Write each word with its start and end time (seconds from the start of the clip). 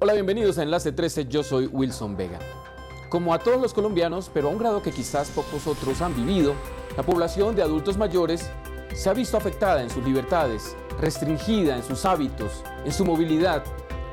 Hola, 0.00 0.12
bienvenidos 0.12 0.58
a 0.58 0.62
Enlace 0.62 0.92
13, 0.92 1.28
yo 1.28 1.42
soy 1.42 1.66
Wilson 1.66 2.14
Vega. 2.14 2.38
Como 3.08 3.32
a 3.32 3.38
todos 3.38 3.58
los 3.58 3.72
colombianos, 3.72 4.30
pero 4.34 4.48
a 4.48 4.50
un 4.50 4.58
grado 4.58 4.82
que 4.82 4.92
quizás 4.92 5.30
pocos 5.30 5.66
otros 5.66 6.02
han 6.02 6.14
vivido, 6.14 6.52
la 6.96 7.02
población 7.02 7.56
de 7.56 7.62
adultos 7.62 7.96
mayores 7.96 8.50
se 8.94 9.08
ha 9.08 9.14
visto 9.14 9.38
afectada 9.38 9.82
en 9.82 9.88
sus 9.88 10.04
libertades, 10.04 10.76
restringida 11.00 11.76
en 11.76 11.82
sus 11.82 12.04
hábitos, 12.04 12.62
en 12.84 12.92
su 12.92 13.04
movilidad, 13.06 13.64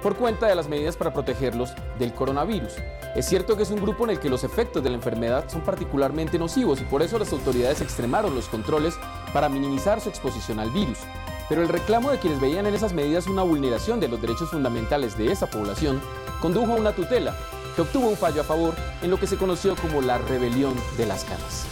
por 0.02 0.16
cuenta 0.16 0.48
de 0.48 0.56
las 0.56 0.70
medidas 0.70 0.96
para 0.96 1.14
protegerlos 1.14 1.74
del 2.00 2.14
coronavirus. 2.14 2.74
Es 3.14 3.26
cierto 3.26 3.58
que 3.58 3.64
es 3.64 3.72
un 3.72 3.82
grupo 3.82 4.06
en 4.06 4.12
el 4.12 4.20
que 4.20 4.30
los 4.30 4.46
efectos 4.46 4.82
de 4.82 4.90
la 4.90 4.96
enfermedad 4.96 5.50
son 5.50 5.62
particularmente 5.62 6.40
nocivos 6.40 6.80
y 6.80 6.86
por 6.86 7.02
eso 7.02 7.20
las 7.20 7.34
autoridades 7.34 7.82
extremaron 7.82 8.34
los 8.34 8.48
controles 8.48 8.98
para 9.34 9.50
minimizar 9.50 10.00
su 10.00 10.08
exposición 10.08 10.62
al 10.62 10.72
virus. 10.72 11.00
Pero 11.50 11.62
el 11.62 11.68
reclamo 11.68 12.10
de 12.10 12.20
quienes 12.20 12.40
veían 12.40 12.68
en 12.68 12.74
esas 12.74 12.94
medidas 12.94 13.28
una 13.28 13.44
vulneración 13.44 14.00
de 14.00 14.08
los 14.08 14.22
derechos 14.22 14.52
fundamentales 14.52 15.18
de 15.18 15.30
esa 15.30 15.50
población 15.50 16.00
condujo 16.42 16.72
a 16.72 16.78
una 16.78 16.94
tutela 16.94 17.36
que 17.76 17.82
obtuvo 17.82 18.08
un 18.08 18.16
fallo 18.16 18.42
a 18.42 18.46
favor 18.46 18.74
en 19.02 19.12
lo 19.12 19.20
que 19.20 19.28
se 19.28 19.36
conoció 19.36 19.76
como 19.76 20.02
la 20.02 20.18
rebelión 20.18 20.74
de 20.98 21.06
las 21.06 21.26
canas. 21.26 21.66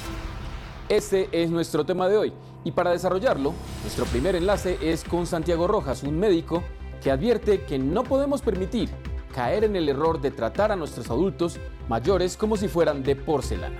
Este 0.89 1.29
es 1.31 1.49
nuestro 1.49 1.85
tema 1.85 2.09
de 2.09 2.17
hoy 2.17 2.33
y 2.65 2.71
para 2.71 2.91
desarrollarlo, 2.91 3.53
nuestro 3.83 4.03
primer 4.05 4.35
enlace 4.35 4.77
es 4.81 5.05
con 5.05 5.25
Santiago 5.25 5.67
Rojas, 5.67 6.03
un 6.03 6.19
médico 6.19 6.63
que 7.01 7.11
advierte 7.11 7.61
que 7.61 7.79
no 7.79 8.03
podemos 8.03 8.41
permitir 8.41 8.89
caer 9.39 9.63
en 9.63 9.77
el 9.77 9.87
error 9.87 10.19
de 10.19 10.31
tratar 10.31 10.69
a 10.69 10.75
nuestros 10.75 11.09
adultos 11.09 11.61
mayores 11.87 12.35
como 12.35 12.57
si 12.57 12.67
fueran 12.67 13.03
de 13.03 13.15
porcelana. 13.15 13.77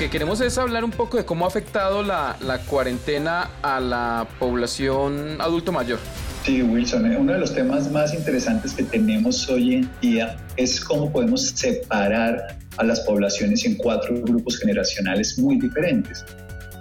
Que 0.00 0.08
queremos 0.08 0.40
es 0.40 0.56
hablar 0.56 0.82
un 0.82 0.92
poco 0.92 1.18
de 1.18 1.26
cómo 1.26 1.44
ha 1.44 1.48
afectado 1.48 2.02
la, 2.02 2.34
cuarentena 2.64 3.50
a 3.60 3.80
la 3.80 4.26
población 4.38 5.38
adulto 5.38 5.72
mayor. 5.72 5.98
Sí, 6.42 6.62
Wilson, 6.62 7.12
eh, 7.12 7.18
uno 7.18 7.34
de 7.34 7.38
los 7.38 7.54
temas 7.54 7.92
más 7.92 8.14
interesantes 8.14 8.72
que 8.72 8.84
tenemos 8.84 9.46
hoy 9.50 9.74
en 9.74 9.90
día 10.00 10.38
es 10.56 10.80
cómo 10.80 11.12
podemos 11.12 11.48
separar 11.50 12.56
a 12.78 12.84
las 12.84 13.00
poblaciones 13.00 13.66
en 13.66 13.74
cuatro 13.74 14.14
grupos 14.22 14.58
generacionales 14.58 15.38
muy 15.38 15.58
diferentes. 15.60 16.24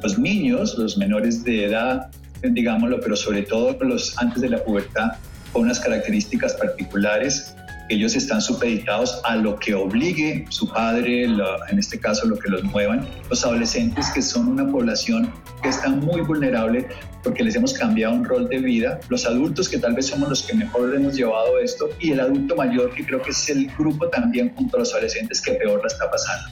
Los 0.02 0.18
niños, 0.18 0.78
los 0.78 0.98
menores 0.98 1.44
de 1.44 1.66
edad, 1.66 2.10
digámoslo, 2.42 3.02
pero 3.02 3.18
sobre 3.18 3.42
todo 3.42 3.76
los 3.82 4.18
antes 4.18 4.42
de 4.42 4.48
la 4.48 4.64
pubertad, 4.64 5.12
con 5.52 5.64
unas 5.64 5.82
características 5.82 6.54
particulares 6.54 7.54
ellos 7.90 8.16
están 8.16 8.40
supeditados 8.40 9.20
a 9.24 9.36
lo 9.36 9.58
que 9.58 9.74
obligue 9.74 10.46
su 10.50 10.68
padre, 10.70 11.24
en 11.26 11.80
este 11.80 12.00
caso 12.00 12.28
lo 12.28 12.38
que 12.38 12.50
los 12.50 12.64
muevan. 12.64 13.08
Los 13.30 13.44
adolescentes 13.44 14.10
que 14.12 14.22
son 14.22 14.48
una 14.48 14.72
población 14.72 15.34
que 15.62 15.70
está 15.70 15.90
muy 15.90 16.22
vulnerable 16.22 16.88
porque 17.24 17.44
les 17.44 17.56
hemos 17.56 17.74
cambiado 17.74 18.14
un 18.14 18.24
rol 18.24 18.48
de 18.48 18.60
vida. 18.60 19.00
Los 19.10 19.26
adultos 19.26 19.68
que 19.68 19.80
tal 19.80 19.96
vez 19.96 20.06
somos 20.06 20.30
los 20.30 20.44
que 20.44 20.54
mejor 20.54 20.96
hemos 20.96 21.16
llevado 21.16 21.60
esto 21.60 21.90
y 22.00 22.12
el 22.12 22.20
adulto 22.20 22.56
mayor 22.56 22.94
que 22.94 23.06
creo 23.06 23.22
que 23.22 23.32
es 23.32 23.50
el 23.50 23.68
grupo 23.76 24.08
también 24.08 24.54
junto 24.56 24.78
a 24.78 24.80
los 24.82 24.94
adolescentes 24.94 25.42
que 25.42 25.54
peor 25.54 25.82
la 25.82 25.88
está 25.88 26.10
pasando. 26.12 26.50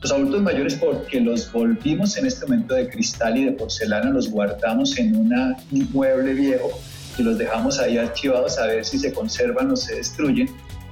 Los 0.00 0.12
adultos 0.12 0.42
mayores 0.42 0.74
porque 0.74 1.20
los 1.20 1.50
volvimos 1.50 2.16
en 2.18 2.26
este 2.26 2.46
momento 2.46 2.74
de 2.74 2.88
cristal 2.88 3.36
y 3.36 3.46
de 3.46 3.52
porcelana, 3.52 4.10
los 4.10 4.30
guardamos 4.30 4.96
en 4.98 5.16
un 5.16 5.56
mueble 5.92 6.34
viejo 6.34 6.70
y 7.18 7.22
los 7.22 7.38
dejamos 7.38 7.78
ahí 7.78 7.98
archivados 7.98 8.58
a 8.58 8.66
ver 8.66 8.84
si 8.84 8.98
se 8.98 9.12
conservan 9.12 9.70
o 9.70 9.76
se 9.76 9.96
destruyen, 9.96 10.48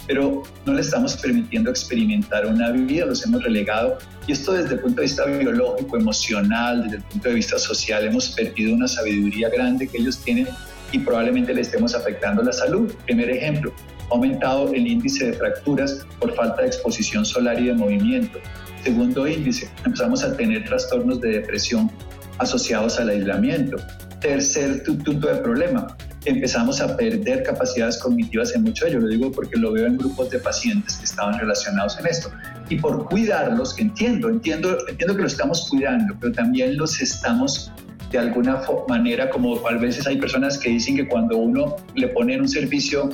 pero 0.06 0.42
no 0.64 0.72
le 0.72 0.80
estamos 0.80 1.16
permitiendo 1.16 1.70
experimentar 1.70 2.46
una 2.46 2.70
vida, 2.70 3.06
los 3.06 3.24
hemos 3.24 3.42
relegado. 3.42 3.98
Y 4.26 4.32
esto 4.32 4.52
desde 4.52 4.74
el 4.74 4.80
punto 4.80 4.96
de 4.96 5.02
vista 5.02 5.24
biológico, 5.24 5.96
emocional, 5.96 6.84
desde 6.84 6.96
el 6.96 7.02
punto 7.02 7.28
de 7.28 7.34
vista 7.34 7.58
social, 7.58 8.06
hemos 8.06 8.30
perdido 8.30 8.74
una 8.74 8.88
sabiduría 8.88 9.48
grande 9.48 9.88
que 9.88 9.98
ellos 9.98 10.18
tienen 10.18 10.46
y 10.92 10.98
probablemente 11.00 11.52
le 11.52 11.62
estemos 11.62 11.94
afectando 11.94 12.42
la 12.42 12.52
salud. 12.52 12.92
Primer 13.04 13.30
ejemplo, 13.30 13.72
ha 14.10 14.14
aumentado 14.14 14.72
el 14.72 14.86
índice 14.86 15.26
de 15.26 15.32
fracturas 15.32 16.06
por 16.20 16.34
falta 16.34 16.62
de 16.62 16.68
exposición 16.68 17.24
solar 17.24 17.60
y 17.60 17.66
de 17.66 17.72
movimiento. 17.72 18.38
Segundo 18.84 19.26
índice, 19.26 19.68
empezamos 19.84 20.22
a 20.22 20.36
tener 20.36 20.64
trastornos 20.64 21.20
de 21.20 21.40
depresión 21.40 21.90
asociados 22.38 23.00
al 23.00 23.08
aislamiento. 23.08 23.76
Tercer 24.20 24.84
punto 24.84 25.28
de 25.28 25.36
problema, 25.36 25.96
empezamos 26.26 26.80
a 26.80 26.96
perder 26.96 27.42
capacidades 27.44 27.98
cognitivas 27.98 28.54
en 28.54 28.64
mucho 28.64 28.84
de. 28.84 28.92
Lo 28.92 29.08
digo 29.08 29.32
porque 29.32 29.56
lo 29.56 29.72
veo 29.72 29.86
en 29.86 29.96
grupos 29.96 30.30
de 30.30 30.38
pacientes 30.38 30.96
que 30.96 31.04
estaban 31.04 31.38
relacionados 31.38 31.98
en 31.98 32.06
esto. 32.06 32.30
Y 32.68 32.76
por 32.76 33.06
cuidarlos, 33.08 33.74
que 33.74 33.82
entiendo, 33.82 34.28
entiendo, 34.28 34.76
entiendo 34.88 35.14
que 35.14 35.22
lo 35.22 35.28
estamos 35.28 35.68
cuidando, 35.70 36.14
pero 36.20 36.32
también 36.32 36.76
los 36.76 37.00
estamos 37.00 37.70
de 38.10 38.18
alguna 38.18 38.62
manera, 38.88 39.30
como 39.30 39.66
a 39.66 39.72
veces 39.74 40.06
hay 40.06 40.16
personas 40.16 40.58
que 40.58 40.70
dicen 40.70 40.96
que 40.96 41.08
cuando 41.08 41.36
uno 41.36 41.76
le 41.94 42.08
pone 42.08 42.38
un 42.38 42.48
servicio 42.48 43.10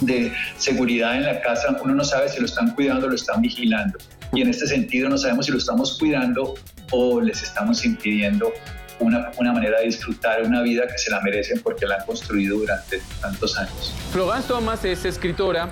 de 0.00 0.32
seguridad 0.58 1.16
en 1.16 1.24
la 1.24 1.40
casa, 1.40 1.76
uno 1.82 1.94
no 1.94 2.04
sabe 2.04 2.28
si 2.28 2.38
lo 2.40 2.46
están 2.46 2.74
cuidando 2.74 3.06
o 3.06 3.08
lo 3.10 3.16
están 3.16 3.40
vigilando. 3.40 3.98
Y 4.32 4.42
en 4.42 4.48
este 4.48 4.66
sentido 4.66 5.08
no 5.08 5.18
sabemos 5.18 5.46
si 5.46 5.52
lo 5.52 5.58
estamos 5.58 5.98
cuidando 5.98 6.54
o 6.90 7.20
les 7.20 7.42
estamos 7.42 7.84
impidiendo 7.84 8.52
una, 9.00 9.52
manera 9.52 9.78
de 9.80 9.86
disfrutar 9.86 10.42
una 10.42 10.62
vida 10.62 10.86
que 10.86 10.98
se 10.98 11.10
la 11.10 11.20
merecen 11.20 11.60
porque 11.62 11.86
la 11.86 11.96
han 11.96 12.06
construido 12.06 12.58
durante 12.58 13.00
tantos 13.20 13.58
años. 13.58 13.94
Florence 14.12 14.48
Thomas 14.48 14.84
es 14.84 15.04
escritora, 15.04 15.68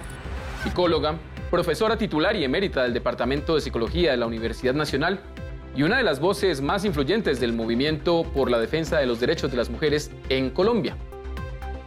psicóloga, 0.62 1.16
profesora 1.50 1.96
titular 1.96 2.36
y 2.36 2.44
emérita 2.44 2.82
del 2.82 2.92
Departamento 2.92 3.54
de 3.54 3.60
Psicología 3.60 4.10
de 4.10 4.16
la 4.16 4.26
Universidad 4.26 4.74
Nacional 4.74 5.20
y 5.76 5.82
una 5.82 5.96
de 5.96 6.04
las 6.04 6.20
voces 6.20 6.60
más 6.60 6.84
influyentes 6.84 7.40
del 7.40 7.52
movimiento 7.52 8.24
por 8.34 8.50
la 8.50 8.58
defensa 8.58 8.98
de 8.98 9.06
los 9.06 9.20
derechos 9.20 9.50
de 9.50 9.56
las 9.56 9.70
mujeres 9.70 10.10
en 10.28 10.50
Colombia. 10.50 10.96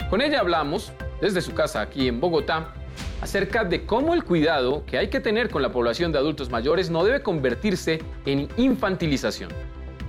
Con 0.09 0.22
ella 0.22 0.40
hablamos, 0.40 0.92
desde 1.22 1.42
su 1.42 1.54
casa 1.54 1.81
aquí 1.81 2.08
en 2.08 2.19
Bogotá, 2.19 2.74
acerca 3.22 3.64
de 3.64 3.86
cómo 3.86 4.14
el 4.14 4.24
cuidado 4.24 4.86
que 4.86 4.98
hay 4.98 5.09
que 5.09 5.19
tener 5.19 5.50
con 5.50 5.62
la 5.62 5.72
población 5.72 6.12
de 6.12 6.18
adultos 6.18 6.50
mayores 6.50 6.90
no 6.90 7.04
debe 7.04 7.22
convertirse 7.22 8.00
en 8.25 8.48
infantilización 8.58 9.50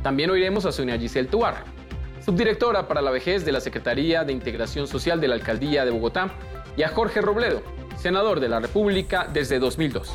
también 0.03 0.31
oiremos 0.31 0.65
a 0.67 0.73
Sonia 0.73 0.99
Giselle 0.99 1.29
Tuar, 1.29 1.65
subdirectora 2.25 2.89
para 2.89 3.03
la 3.03 3.11
vejez 3.11 3.45
de 3.45 3.53
la 3.53 3.61
Secretaría 3.61 4.25
de 4.25 4.33
Integración 4.33 4.87
Social 4.87 5.21
de 5.21 5.29
la 5.29 5.35
Alcaldía 5.35 5.85
de 5.85 5.91
Bogotá, 5.91 6.31
y 6.77 6.83
a 6.85 6.89
Jorge 6.89 7.21
Robledo, 7.21 7.63
senador 8.01 8.39
de 8.41 8.49
la 8.49 8.61
República 8.61 9.29
desde 9.33 9.59
2002. 9.59 10.13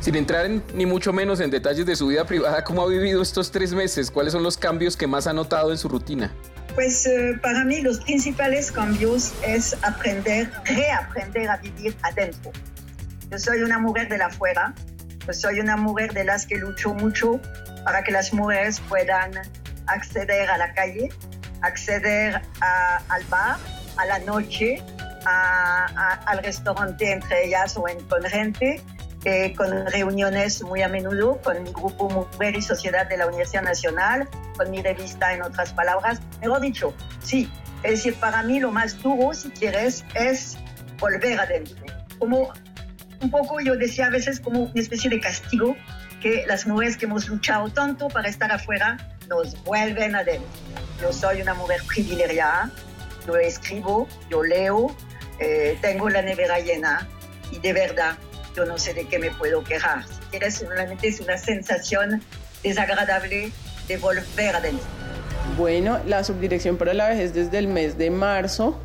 Sin 0.00 0.14
entrar 0.14 0.46
en, 0.46 0.62
ni 0.74 0.86
mucho 0.86 1.12
menos 1.12 1.40
en 1.40 1.50
detalles 1.50 1.84
de 1.84 1.96
su 1.96 2.06
vida 2.06 2.24
privada, 2.24 2.62
¿cómo 2.62 2.82
ha 2.82 2.86
vivido 2.86 3.22
estos 3.22 3.50
tres 3.50 3.72
meses? 3.72 4.10
¿Cuáles 4.10 4.32
son 4.32 4.42
los 4.42 4.56
cambios 4.56 4.96
que 4.96 5.06
más 5.06 5.26
ha 5.26 5.32
notado 5.32 5.72
en 5.72 5.78
su 5.78 5.88
rutina? 5.88 6.32
Pues 6.74 7.06
eh, 7.06 7.38
para 7.42 7.64
mí 7.64 7.80
los 7.80 7.98
principales 8.00 8.70
cambios 8.70 9.32
es 9.44 9.76
aprender, 9.82 10.50
reaprender 10.64 11.48
a 11.48 11.56
vivir 11.56 11.96
adentro. 12.02 12.52
Yo 13.30 13.38
soy 13.38 13.62
una 13.62 13.78
mujer 13.78 14.08
de 14.08 14.18
la 14.18 14.26
afuera, 14.26 14.74
yo 15.26 15.32
soy 15.32 15.58
una 15.58 15.76
mujer 15.76 16.12
de 16.12 16.24
las 16.24 16.46
que 16.46 16.58
luchó 16.58 16.94
mucho 16.94 17.40
para 17.86 18.02
que 18.02 18.10
las 18.10 18.32
mujeres 18.32 18.80
puedan 18.88 19.30
acceder 19.86 20.50
a 20.50 20.58
la 20.58 20.74
calle, 20.74 21.08
acceder 21.62 22.42
al 22.60 23.24
bar, 23.30 23.58
a 23.96 24.06
la 24.06 24.18
noche, 24.18 24.82
al 25.24 26.42
restaurante 26.42 27.12
entre 27.12 27.46
ellas 27.46 27.76
o 27.76 27.84
con 28.08 28.24
gente, 28.24 28.82
eh, 29.24 29.54
con 29.54 29.86
reuniones 29.86 30.64
muy 30.64 30.82
a 30.82 30.88
menudo 30.88 31.40
con 31.42 31.62
mi 31.62 31.70
grupo 31.72 32.10
Mujer 32.10 32.56
y 32.56 32.62
Sociedad 32.62 33.08
de 33.08 33.18
la 33.18 33.28
Universidad 33.28 33.62
Nacional, 33.62 34.28
con 34.56 34.68
mi 34.72 34.82
revista 34.82 35.32
en 35.32 35.42
otras 35.42 35.72
palabras. 35.72 36.20
Mejor 36.40 36.62
dicho, 36.62 36.92
sí, 37.22 37.48
es 37.84 37.92
decir, 37.92 38.16
para 38.16 38.42
mí 38.42 38.58
lo 38.58 38.72
más 38.72 39.00
duro, 39.00 39.32
si 39.32 39.48
quieres, 39.50 40.04
es 40.14 40.58
volver 40.98 41.38
adentro. 41.38 41.76
Como 42.18 42.52
un 43.20 43.30
poco, 43.30 43.60
yo 43.60 43.76
decía 43.76 44.06
a 44.06 44.10
veces 44.10 44.40
como 44.40 44.62
una 44.64 44.80
especie 44.80 45.08
de 45.08 45.20
castigo 45.20 45.76
que 46.26 46.44
las 46.44 46.66
mujeres 46.66 46.96
que 46.96 47.04
hemos 47.04 47.28
luchado 47.28 47.68
tanto 47.68 48.08
para 48.08 48.28
estar 48.28 48.50
afuera 48.50 48.96
nos 49.28 49.62
vuelven 49.62 50.16
adentro. 50.16 50.48
Yo 51.00 51.12
soy 51.12 51.40
una 51.40 51.54
mujer 51.54 51.80
privilegiada, 51.86 52.68
yo 53.24 53.36
escribo, 53.36 54.08
yo 54.28 54.42
leo, 54.42 54.88
eh, 55.38 55.78
tengo 55.80 56.10
la 56.10 56.22
nevera 56.22 56.58
llena 56.58 57.06
y 57.52 57.60
de 57.60 57.72
verdad 57.72 58.18
yo 58.56 58.64
no 58.64 58.76
sé 58.76 58.92
de 58.92 59.06
qué 59.06 59.20
me 59.20 59.30
puedo 59.30 59.62
quejar. 59.62 60.04
Si 60.04 60.18
quieres, 60.32 60.56
solamente 60.56 61.06
es 61.06 61.20
una 61.20 61.38
sensación 61.38 62.20
desagradable 62.64 63.52
de 63.86 63.96
volver 63.98 64.56
adentro. 64.56 64.84
Bueno, 65.56 66.00
la 66.06 66.24
subdirección 66.24 66.76
para 66.76 66.92
la 66.92 67.08
vejez 67.08 67.34
desde 67.34 67.58
el 67.58 67.68
mes 67.68 67.98
de 67.98 68.10
marzo 68.10 68.76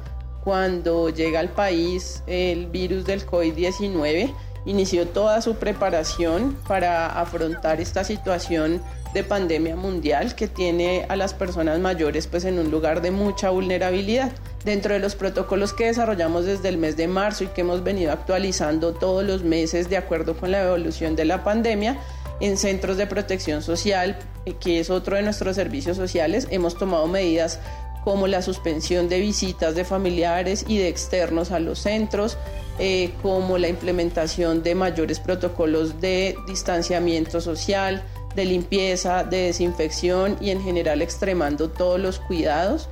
cuando 0.43 1.09
llega 1.09 1.39
al 1.39 1.49
país 1.49 2.21
el 2.27 2.67
virus 2.67 3.05
del 3.05 3.25
COVID-19, 3.25 4.31
inició 4.65 5.07
toda 5.07 5.41
su 5.41 5.55
preparación 5.55 6.57
para 6.67 7.07
afrontar 7.19 7.81
esta 7.81 8.03
situación 8.03 8.81
de 9.13 9.23
pandemia 9.23 9.75
mundial 9.75 10.35
que 10.35 10.47
tiene 10.47 11.05
a 11.09 11.15
las 11.15 11.33
personas 11.33 11.79
mayores 11.79 12.27
pues 12.27 12.45
en 12.45 12.59
un 12.59 12.71
lugar 12.71 13.01
de 13.01 13.11
mucha 13.11 13.49
vulnerabilidad. 13.49 14.31
Dentro 14.63 14.93
de 14.93 14.99
los 14.99 15.15
protocolos 15.15 15.73
que 15.73 15.87
desarrollamos 15.87 16.45
desde 16.45 16.69
el 16.69 16.77
mes 16.77 16.95
de 16.95 17.07
marzo 17.07 17.43
y 17.43 17.47
que 17.47 17.61
hemos 17.61 17.83
venido 17.83 18.11
actualizando 18.11 18.93
todos 18.93 19.23
los 19.25 19.43
meses 19.43 19.89
de 19.89 19.97
acuerdo 19.97 20.37
con 20.37 20.51
la 20.51 20.63
evolución 20.63 21.15
de 21.15 21.25
la 21.25 21.43
pandemia, 21.43 21.97
en 22.41 22.57
centros 22.57 22.97
de 22.97 23.07
protección 23.07 23.61
social, 23.61 24.17
eh, 24.45 24.55
que 24.59 24.79
es 24.79 24.89
otro 24.89 25.15
de 25.15 25.21
nuestros 25.21 25.55
servicios 25.55 25.95
sociales, 25.97 26.47
hemos 26.51 26.77
tomado 26.77 27.07
medidas 27.07 27.59
como 28.03 28.27
la 28.27 28.41
suspensión 28.41 29.09
de 29.09 29.19
visitas 29.19 29.75
de 29.75 29.85
familiares 29.85 30.65
y 30.67 30.77
de 30.77 30.87
externos 30.87 31.51
a 31.51 31.59
los 31.59 31.79
centros, 31.79 32.37
eh, 32.79 33.11
como 33.21 33.57
la 33.57 33.67
implementación 33.67 34.63
de 34.63 34.75
mayores 34.75 35.19
protocolos 35.19 36.01
de 36.01 36.35
distanciamiento 36.47 37.41
social, 37.41 38.03
de 38.35 38.45
limpieza, 38.45 39.23
de 39.23 39.43
desinfección 39.47 40.37
y 40.39 40.51
en 40.51 40.61
general 40.63 41.01
extremando 41.01 41.69
todos 41.69 41.99
los 41.99 42.19
cuidados. 42.19 42.89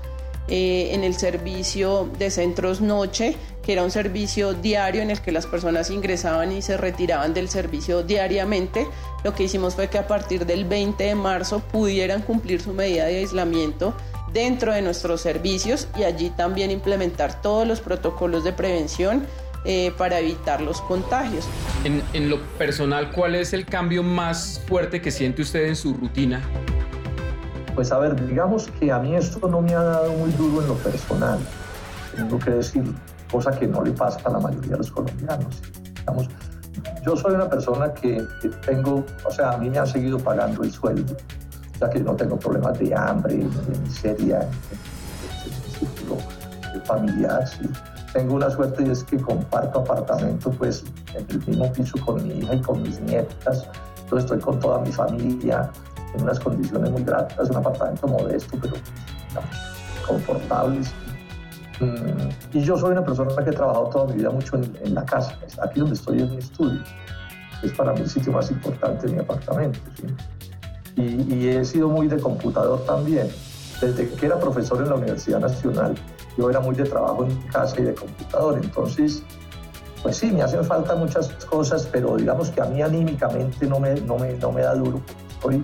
Eh, 0.51 0.95
en 0.95 1.03
el 1.03 1.13
servicio 1.13 2.09
de 2.17 2.31
centros 2.31 2.81
noche, 2.81 3.35
que 3.61 3.73
era 3.73 3.83
un 3.83 3.91
servicio 3.91 4.55
diario 4.55 5.03
en 5.03 5.11
el 5.11 5.21
que 5.21 5.31
las 5.31 5.45
personas 5.45 5.91
ingresaban 5.91 6.51
y 6.51 6.63
se 6.63 6.75
retiraban 6.75 7.35
del 7.35 7.49
servicio 7.49 8.01
diariamente, 8.01 8.87
lo 9.23 9.35
que 9.35 9.43
hicimos 9.43 9.75
fue 9.75 9.89
que 9.89 9.99
a 9.99 10.07
partir 10.07 10.47
del 10.47 10.65
20 10.65 11.03
de 11.03 11.13
marzo 11.13 11.59
pudieran 11.59 12.23
cumplir 12.23 12.61
su 12.61 12.73
medida 12.73 13.05
de 13.05 13.19
aislamiento 13.19 13.93
dentro 14.33 14.73
de 14.73 14.81
nuestros 14.81 15.21
servicios 15.21 15.87
y 15.97 16.03
allí 16.03 16.29
también 16.29 16.71
implementar 16.71 17.41
todos 17.41 17.67
los 17.67 17.81
protocolos 17.81 18.43
de 18.43 18.53
prevención 18.53 19.25
eh, 19.65 19.91
para 19.97 20.19
evitar 20.19 20.61
los 20.61 20.81
contagios. 20.81 21.47
En, 21.83 22.01
en, 22.13 22.29
lo 22.29 22.41
personal, 22.57 23.11
¿cuál 23.11 23.35
es 23.35 23.51
el 23.51 23.65
cambio 23.65 24.03
más 24.03 24.61
fuerte 24.67 25.01
que 25.01 25.11
siente 25.11 25.41
usted 25.41 25.65
en 25.65 25.75
su 25.75 25.93
rutina? 25.93 26.41
Pues 27.75 27.91
a 27.91 27.99
ver, 27.99 28.25
digamos 28.27 28.69
que 28.79 28.91
a 28.91 28.99
mí 28.99 29.15
esto 29.15 29.47
no 29.47 29.61
me 29.61 29.73
ha 29.73 29.83
dado 29.83 30.13
muy 30.13 30.31
duro 30.31 30.61
en 30.61 30.67
lo 30.69 30.75
personal, 30.75 31.39
tengo 32.15 32.39
que 32.39 32.51
decir, 32.51 32.83
cosa 33.31 33.51
que 33.51 33.67
no 33.67 33.83
le 33.83 33.91
pasa 33.91 34.19
a 34.25 34.31
la 34.31 34.39
mayoría 34.39 34.71
de 34.71 34.77
los 34.77 34.91
colombianos. 34.91 35.61
Digamos, 35.99 36.29
yo 37.05 37.15
soy 37.15 37.33
una 37.33 37.49
persona 37.49 37.93
que, 37.93 38.23
que 38.41 38.49
tengo, 38.65 39.05
o 39.25 39.31
sea, 39.31 39.51
a 39.51 39.57
mí 39.57 39.69
me 39.69 39.77
han 39.77 39.87
seguido 39.87 40.19
pagando 40.19 40.63
el 40.63 40.71
sueldo, 40.71 41.15
sea 41.79 41.89
que 41.89 41.99
no 41.99 42.15
tengo 42.15 42.37
problemas 42.37 42.77
de 42.77 42.93
hambre, 42.93 43.35
de 43.35 43.79
miseria, 43.79 44.39
de 46.73 46.81
familiar, 46.81 47.45
tengo 48.13 48.35
una 48.35 48.49
suerte 48.49 48.83
y 48.83 48.89
es 48.89 49.03
que 49.03 49.17
comparto 49.17 49.79
apartamento 49.79 50.49
pues 50.51 50.83
en 51.13 51.25
el 51.29 51.45
mismo 51.45 51.71
piso 51.71 51.97
con 52.05 52.27
mi 52.27 52.39
hija 52.39 52.55
y 52.55 52.61
con 52.61 52.81
mis 52.81 52.99
nietas. 53.01 53.67
Entonces 54.03 54.25
estoy 54.25 54.39
con 54.39 54.59
toda 54.59 54.79
mi 54.79 54.91
familia 54.91 55.69
en 56.15 56.23
unas 56.23 56.39
condiciones 56.39 56.89
muy 56.89 57.03
gratas, 57.03 57.49
un 57.49 57.57
apartamento 57.57 58.07
modesto, 58.07 58.57
pero 58.59 58.73
digamos, 59.29 59.55
confortables. 60.07 60.91
Mm, 61.79 62.57
y 62.57 62.61
yo 62.61 62.77
soy 62.77 62.91
una 62.91 63.03
persona 63.03 63.31
que 63.43 63.51
he 63.51 63.53
trabajado 63.53 63.85
toda 63.89 64.05
mi 64.07 64.13
vida 64.13 64.31
mucho 64.31 64.57
en, 64.57 64.95
la 64.95 65.05
casa. 65.05 65.37
Aquí 65.63 65.79
donde 65.79 65.95
estoy 65.95 66.21
es 66.21 66.29
mi 66.29 66.37
estudio. 66.37 66.81
Es 67.61 67.71
para 67.73 67.93
mí 67.93 68.01
el 68.01 68.09
sitio 68.09 68.33
más 68.33 68.49
importante 68.49 69.07
de 69.07 69.13
mi 69.13 69.19
apartamento. 69.19 69.79
Y, 70.99 71.47
he 71.47 71.63
sido 71.63 71.87
muy 71.87 72.07
de 72.07 72.19
computador 72.19 72.83
también. 72.85 73.29
Desde 73.79 74.09
que 74.09 74.25
era 74.25 74.37
profesor 74.37 74.81
en 74.81 74.89
la 74.89 74.95
Universidad 74.95 75.39
Nacional, 75.39 75.95
yo 76.37 76.49
era 76.49 76.59
muy 76.59 76.75
de 76.75 76.83
trabajo 76.83 77.23
en 77.23 77.35
casa 77.47 77.79
y 77.79 77.83
de 77.83 77.95
computador, 77.95 78.59
entonces, 78.61 79.23
pues 80.03 80.17
sí, 80.17 80.31
me 80.31 80.41
hacen 80.41 80.65
falta 80.65 80.95
muchas 80.95 81.29
cosas, 81.45 81.87
pero 81.89 82.17
digamos 82.17 82.49
que 82.49 82.61
a 82.61 82.65
mí 82.65 82.81
anímicamente 82.81 83.65
no 83.67 83.79
me, 83.79 83.95
no 84.01 84.17
me, 84.17 84.33
no 84.33 84.51
me 84.51 84.61
da 84.61 84.75
duro, 84.75 85.01
estoy 85.29 85.63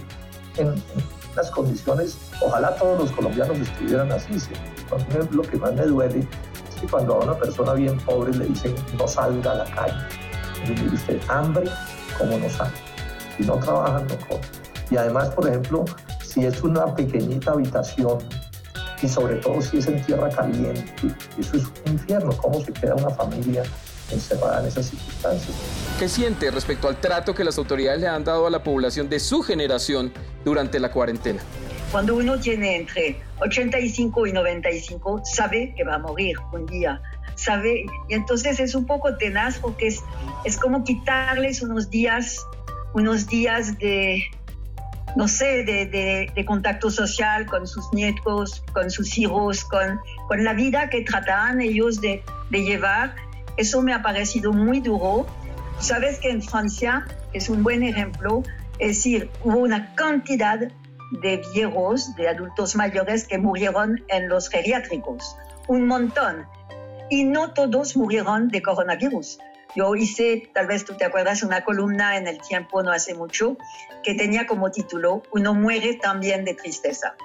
en, 0.58 0.76
las 1.36 1.52
condiciones, 1.52 2.18
ojalá 2.42 2.74
todos 2.76 2.98
los 2.98 3.12
colombianos 3.12 3.58
estuvieran 3.58 4.10
así, 4.14 4.40
¿sí? 4.40 4.52
lo 5.32 5.42
que 5.42 5.58
más 5.58 5.74
me 5.74 5.86
duele 5.86 6.20
es 6.20 6.76
que 6.80 6.88
cuando 6.88 7.16
a 7.16 7.26
una 7.26 7.38
persona 7.38 7.74
bien 7.74 7.98
pobre 8.06 8.34
le 8.34 8.46
dicen 8.46 8.74
no 8.98 9.06
salga 9.06 9.52
a 9.52 9.56
la 9.56 9.66
calle, 9.66 9.98
y 10.64 10.90
dice 10.90 11.20
hambre, 11.28 11.70
como 12.18 12.38
no 12.38 12.50
sale, 12.50 12.72
si 13.36 13.44
no 13.44 13.58
trabajan, 13.58 14.08
no 14.08 14.16
comen. 14.28 14.65
Y 14.90 14.98
además, 14.98 15.30
por 15.30 15.48
ejemplo, 15.48 15.86
si 16.24 16.46
es 16.46 16.62
una 16.62 16.94
pequeñita 16.94 17.52
habitación 17.52 18.20
y 19.02 19.08
sobre 19.08 19.36
todo 19.38 19.62
si 19.62 19.78
es 19.78 19.88
en 19.88 20.02
tierra 20.06 20.30
caliente. 20.30 20.86
Eso 21.40 21.58
es 21.58 21.64
un 21.86 21.94
infierno, 21.94 22.36
cómo 22.38 22.64
se 22.64 22.72
queda 22.74 22.96
una 22.96 23.10
familia 23.10 23.64
encerrada 24.12 24.62
en 24.62 24.68
esas 24.68 24.88
circunstancias. 24.88 25.56
¿Qué 26.00 26.10
siente 26.10 26.52
respecto 26.52 26.88
al 26.88 26.98
trato 26.98 27.34
que 27.34 27.44
las 27.44 27.58
autoridades 27.58 28.02
le 28.02 28.08
han 28.08 28.24
dado 28.24 28.48
a 28.48 28.50
la 28.50 28.64
población 28.64 29.10
de 29.10 29.20
su 29.20 29.42
generación 29.42 30.14
durante 30.44 30.80
la 30.80 30.92
cuarentena? 30.92 31.42
Cuando 31.92 32.16
uno 32.16 32.40
tiene 32.40 32.76
entre 32.78 33.22
85 33.40 34.28
y 34.28 34.34
95, 34.34 35.22
sabe 35.24 35.74
que 35.76 35.84
va 35.84 35.96
a 35.96 36.00
morir 36.00 36.36
un 36.52 36.66
día. 36.66 37.02
Sabe, 37.36 37.86
y 38.10 38.14
entonces 38.14 38.60
es 38.60 38.76
un 38.76 38.86
poco 38.86 39.18
tenaz 39.18 39.58
porque 39.60 39.88
es, 39.88 40.02
es 40.46 40.58
como 40.58 40.84
quitarles 40.84 41.62
unos 41.62 41.90
días, 41.90 42.46
unos 42.94 43.28
días 43.28 43.78
de, 43.78 44.24
no 45.16 45.28
sé, 45.28 45.64
de, 45.64 45.86
de, 45.86 46.32
de, 46.34 46.46
contacto 46.46 46.90
social 46.90 47.46
con 47.46 47.68
sus 47.68 47.92
nietos, 47.94 48.64
con 48.74 48.92
sus 48.92 49.18
hijos, 49.18 49.64
con, 49.64 50.00
con 50.28 50.44
la 50.44 50.54
vida 50.54 50.90
que 50.90 51.02
trataban 51.02 51.62
ellos 51.62 52.02
de, 52.02 52.22
de, 52.50 52.64
llevar. 52.64 53.16
Eso 53.58 53.82
me 53.82 53.94
ha 53.94 54.02
parecido 54.02 54.52
muy 54.52 54.82
duro. 54.82 55.26
Sabes 55.80 56.20
que 56.20 56.30
en 56.30 56.42
Francia 56.42 57.06
es 57.34 57.50
un 57.50 57.64
buen 57.64 57.84
ejemplo, 57.84 58.44
es 58.80 58.98
decir, 58.98 59.30
hubo 59.44 59.60
una 59.60 59.96
cantidad 59.96 60.60
de 61.22 61.42
viejos, 61.54 62.16
de 62.16 62.28
adultos 62.28 62.76
mayores 62.76 63.26
que 63.26 63.38
murieron 63.38 64.04
en 64.10 64.28
los 64.28 64.50
geriátricos, 64.50 65.38
un 65.68 65.88
montón. 65.88 66.46
Y 67.10 67.24
no 67.24 67.54
todos 67.54 67.96
murieron 67.96 68.50
de 68.50 68.62
coronavirus. 68.62 69.38
Yo 69.76 69.96
hice, 69.96 70.50
tal 70.54 70.68
vez 70.68 70.86
tú 70.86 70.96
te 70.96 71.06
acuerdas, 71.06 71.44
una 71.44 71.64
columna 71.64 72.18
en 72.18 72.28
el 72.28 72.40
tiempo 72.42 72.82
no 72.82 72.92
hace 72.92 73.14
mucho 73.14 73.58
que 74.04 74.16
tenía 74.16 74.46
como 74.48 74.72
título 74.72 75.24
Uno 75.32 75.54
muere 75.54 75.96
también 75.96 76.46
de 76.46 76.54
tristeza. 76.54 77.16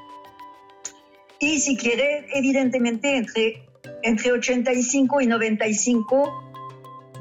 Y 1.38 1.61
si 1.61 1.76
quiere, 1.76 2.26
evidentemente, 2.35 3.17
entre, 3.17 3.67
entre 4.02 4.32
85 4.32 5.20
y 5.20 5.26
95 5.26 6.50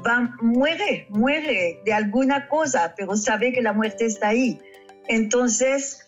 va, 0.06 0.36
muere, 0.42 1.06
muere 1.08 1.80
de 1.84 1.92
alguna 1.92 2.48
cosa, 2.48 2.94
pero 2.96 3.16
sabe 3.16 3.52
que 3.52 3.62
la 3.62 3.72
muerte 3.72 4.06
está 4.06 4.28
ahí. 4.28 4.60
Entonces, 5.08 6.06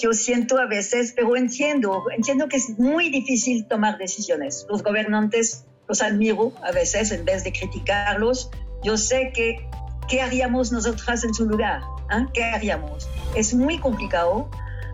yo 0.00 0.12
siento 0.12 0.58
a 0.58 0.66
veces, 0.66 1.12
pero 1.16 1.36
entiendo, 1.36 2.04
entiendo 2.14 2.48
que 2.48 2.56
es 2.56 2.78
muy 2.78 3.10
difícil 3.10 3.66
tomar 3.66 3.98
decisiones. 3.98 4.66
Los 4.68 4.82
gobernantes 4.82 5.64
los 5.88 6.02
admiro 6.02 6.52
a 6.62 6.70
veces 6.70 7.10
en 7.10 7.24
vez 7.24 7.42
de 7.44 7.52
criticarlos. 7.52 8.50
Yo 8.84 8.96
sé 8.96 9.32
que, 9.34 9.66
¿qué 10.08 10.20
haríamos 10.20 10.70
nosotras 10.70 11.24
en 11.24 11.34
su 11.34 11.46
lugar? 11.46 11.80
¿Eh? 12.12 12.26
¿Qué 12.32 12.44
haríamos? 12.44 13.08
Es 13.34 13.54
muy 13.54 13.78
complicado, 13.78 14.48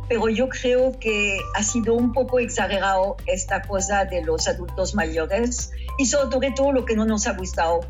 pero 0.09 0.29
yo 0.29 0.49
creo 0.49 0.99
que 0.99 1.39
ha 1.55 1.63
sido 1.63 1.95
un 1.95 2.13
poco 2.13 2.39
exagerado 2.39 3.17
esta 3.27 3.63
cosa 3.63 4.05
de 4.05 4.23
los 4.23 4.47
adultos 4.47 4.95
mayores 4.95 5.73
y 5.99 6.07
sobre 6.07 6.53
todo 6.53 6.73
lo 6.73 6.85
que 6.85 6.95
no 6.95 7.05
nos 7.05 7.27
ha 7.27 7.33
gustado 7.33 7.81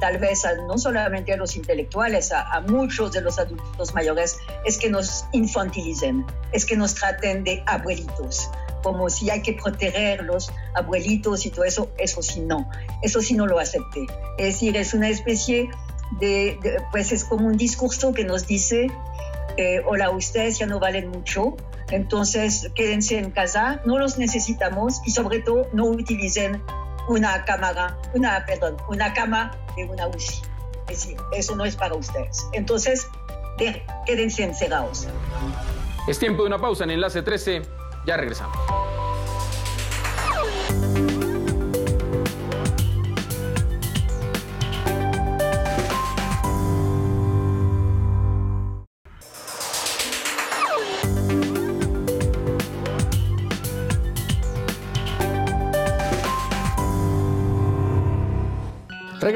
tal 0.00 0.18
vez 0.18 0.44
a, 0.44 0.54
no 0.56 0.76
solamente 0.76 1.32
a 1.32 1.36
los 1.36 1.54
intelectuales, 1.56 2.32
a, 2.32 2.50
a, 2.50 2.60
muchos 2.62 3.12
de 3.12 3.20
los 3.20 3.38
adultos 3.38 3.94
mayores, 3.94 4.36
es 4.64 4.76
que 4.76 4.90
nos 4.90 5.24
infantilicen, 5.32 6.26
es 6.52 6.66
que 6.66 6.76
nos 6.76 6.94
traten 6.94 7.44
de 7.44 7.62
abuelitos, 7.66 8.50
como 8.84 9.10
si 9.10 9.30
hay 9.30 9.42
que 9.42 9.54
proteger 9.54 10.22
los 10.22 10.52
abuelitos 10.74 11.46
y 11.46 11.50
todo 11.50 11.64
eso, 11.64 11.90
eso 11.98 12.22
sí 12.22 12.40
no, 12.40 12.70
eso 13.02 13.20
sí 13.20 13.34
no 13.34 13.46
lo 13.46 13.58
acepté. 13.58 14.06
Es 14.38 14.54
decir, 14.54 14.76
es 14.76 14.94
una 14.94 15.08
especie 15.08 15.68
de, 16.20 16.58
de 16.62 16.76
pues 16.92 17.10
es 17.10 17.24
como 17.24 17.46
un 17.48 17.56
discurso 17.56 18.12
que 18.12 18.24
nos 18.24 18.46
dice, 18.46 18.88
eh, 19.56 19.82
hola, 19.86 20.10
ustedes 20.10 20.58
ya 20.58 20.66
no 20.66 20.78
valen 20.78 21.08
mucho, 21.08 21.56
entonces 21.90 22.70
quédense 22.74 23.18
en 23.18 23.30
casa, 23.30 23.80
no 23.84 23.98
los 23.98 24.18
necesitamos 24.18 25.00
y 25.06 25.10
sobre 25.10 25.40
todo 25.40 25.66
no 25.72 25.86
utilicen 25.86 26.62
una 27.08 27.44
cámara, 27.44 27.96
una, 28.14 28.44
perdón, 28.46 28.76
una 28.88 29.12
cama 29.14 29.56
de 29.76 29.84
una 29.84 30.08
UCI. 30.08 30.42
Es 30.88 31.00
decir, 31.00 31.16
eso 31.32 31.56
no 31.56 31.64
es 31.64 31.76
para 31.76 31.94
ustedes. 31.94 32.46
Entonces, 32.52 33.06
quédense 34.06 34.44
encerrados. 34.44 35.06
Es 36.06 36.18
tiempo 36.18 36.42
de 36.42 36.48
una 36.48 36.58
pausa 36.58 36.84
en 36.84 36.90
Enlace 36.90 37.22
13. 37.22 37.62
Ya 38.04 38.16
regresamos. 38.16 38.56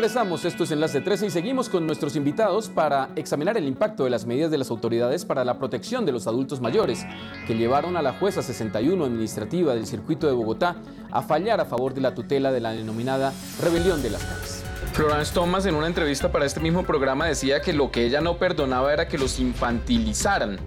Regresamos, 0.09 0.47
esto 0.47 0.65
es 0.65 0.71
Enlace 0.71 1.03
13 1.03 1.27
y 1.27 1.31
seguimos 1.31 1.69
con 1.69 1.87
nuestros 1.87 2.17
invitados 2.17 2.71
para 2.71 3.11
examinar 3.15 3.59
el 3.59 3.69
impacto 3.69 4.05
de 4.05 4.11
las 4.11 4.25
medidas 4.25 4.51
de 4.51 4.57
las 4.57 4.71
autoridades 4.71 5.27
para 5.27 5.45
la 5.45 5.59
protección 5.59 6.07
de 6.07 6.13
los 6.13 6.27
adultos 6.27 6.63
mayores 6.63 7.05
que 7.47 7.55
llevaron 7.55 7.95
a 7.95 8.01
la 8.01 8.15
jueza 8.15 8.41
61 8.41 9.05
administrativa 9.05 9.75
del 9.75 9.87
circuito 9.87 10.27
de 10.27 10.33
Bogotá 10.33 10.77
a 11.11 11.21
fallar 11.21 11.61
a 11.61 11.67
favor 11.67 11.93
de 11.93 12.01
la 12.01 12.15
tutela 12.15 12.51
de 12.53 12.61
la 12.61 12.71
denominada 12.71 13.35
rebelión 13.61 14.01
de 14.01 14.09
las 14.09 14.25
casas. 14.25 14.65
Florence 14.95 15.35
Thomas 15.35 15.67
en 15.67 15.75
una 15.75 15.89
entrevista 15.89 16.33
para 16.33 16.47
este 16.47 16.61
mismo 16.61 16.85
programa 16.85 17.27
decía 17.27 17.61
que 17.61 17.75
lo 17.75 17.91
que 17.91 18.07
ella 18.07 18.23
no 18.23 18.39
perdonaba 18.39 18.95
era 18.95 19.09
que 19.09 19.19
los 19.19 19.39
infantilizaran 19.39 20.59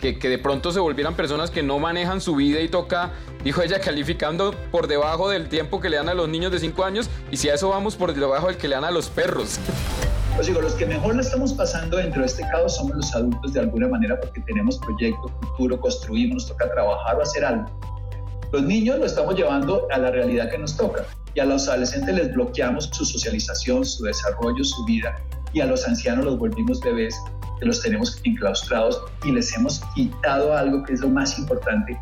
que, 0.00 0.28
de 0.28 0.38
pronto 0.38 0.72
se 0.72 0.80
volvieran 0.80 1.14
personas 1.14 1.50
que 1.50 1.62
no 1.62 1.78
manejan 1.78 2.20
su 2.20 2.34
vida 2.34 2.60
y 2.60 2.68
toca, 2.68 3.12
dijo 3.44 3.62
ella, 3.62 3.80
calificando 3.80 4.54
por 4.70 4.86
debajo 4.86 5.28
del 5.28 5.48
tiempo 5.48 5.80
que 5.80 5.88
le 5.88 5.96
dan 5.96 6.08
a 6.08 6.14
los 6.14 6.28
niños 6.28 6.52
de 6.52 6.58
5 6.58 6.84
años 6.84 7.10
y 7.30 7.36
si 7.36 7.48
a 7.48 7.54
eso 7.54 7.68
vamos 7.68 7.96
por 7.96 8.14
debajo 8.14 8.46
del 8.48 8.56
que 8.56 8.68
le 8.68 8.74
dan 8.74 8.84
a 8.84 8.90
los 8.90 9.08
perros. 9.08 9.58
Pues 10.34 10.46
digo, 10.46 10.60
los 10.60 10.74
que 10.74 10.86
mejor 10.86 11.16
la 11.16 11.22
estamos 11.22 11.52
pasando 11.52 11.96
dentro 11.96 12.20
de 12.20 12.26
este 12.26 12.42
caos 12.50 12.76
somos 12.76 12.96
los 12.96 13.14
adultos 13.14 13.52
de 13.52 13.60
alguna 13.60 13.88
manera 13.88 14.18
porque 14.20 14.40
tenemos 14.42 14.78
proyecto, 14.78 15.28
futuro, 15.40 15.78
construimos, 15.80 16.46
toca 16.46 16.70
trabajar 16.70 17.16
o 17.16 17.22
hacer 17.22 17.44
algo. 17.44 17.66
Los 18.52 18.62
niños 18.62 18.98
lo 18.98 19.06
estamos 19.06 19.34
llevando 19.34 19.86
a 19.90 19.98
la 19.98 20.10
realidad 20.10 20.50
que 20.50 20.58
nos 20.58 20.76
toca 20.76 21.04
y 21.34 21.40
a 21.40 21.44
los 21.44 21.68
adolescentes 21.68 22.14
les 22.14 22.32
bloqueamos 22.32 22.90
su 22.92 23.04
socialización, 23.04 23.84
su 23.84 24.04
desarrollo, 24.04 24.64
su 24.64 24.84
vida 24.84 25.14
y 25.52 25.60
a 25.60 25.66
los 25.66 25.86
ancianos 25.86 26.24
los 26.24 26.38
volvimos 26.38 26.80
bebés 26.80 27.14
que 27.60 27.66
los 27.66 27.80
tenemos 27.82 28.18
enclaustrados 28.24 29.00
y 29.24 29.32
les 29.32 29.54
hemos 29.54 29.80
quitado 29.94 30.56
algo 30.56 30.82
que 30.84 30.94
es 30.94 31.00
lo 31.00 31.08
más 31.08 31.38
importante. 31.38 32.00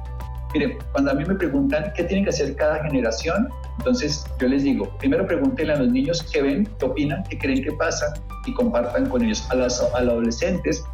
Mire, 0.55 0.79
cuando 0.93 1.11
a 1.11 1.15
mí 1.15 1.25
me 1.27 1.35
preguntan 1.35 1.93
qué 1.95 2.05
tienen 2.05 2.25
que 2.25 2.31
hacer 2.31 2.57
cada 2.57 2.83
generación, 2.85 3.49
entonces 3.79 4.25
yo 4.41 4.49
les 4.49 4.63
digo, 4.63 4.89
primero 4.99 5.27
pregúntenle 5.27 5.75
a 5.75 5.79
los 5.79 5.91
niños 5.91 6.23
qué 6.33 6.41
ven, 6.41 6.69
qué 6.79 6.87
opinan, 6.87 7.23
qué 7.25 7.39
creen 7.39 7.63
que 7.63 7.73
pasa 7.73 8.15
y 8.47 8.55
compartan 8.55 9.09
con 9.11 9.23
ellos. 9.23 9.47
A, 9.51 9.53
a 9.53 9.57
los 9.57 9.83
adolescentes, 9.95 10.85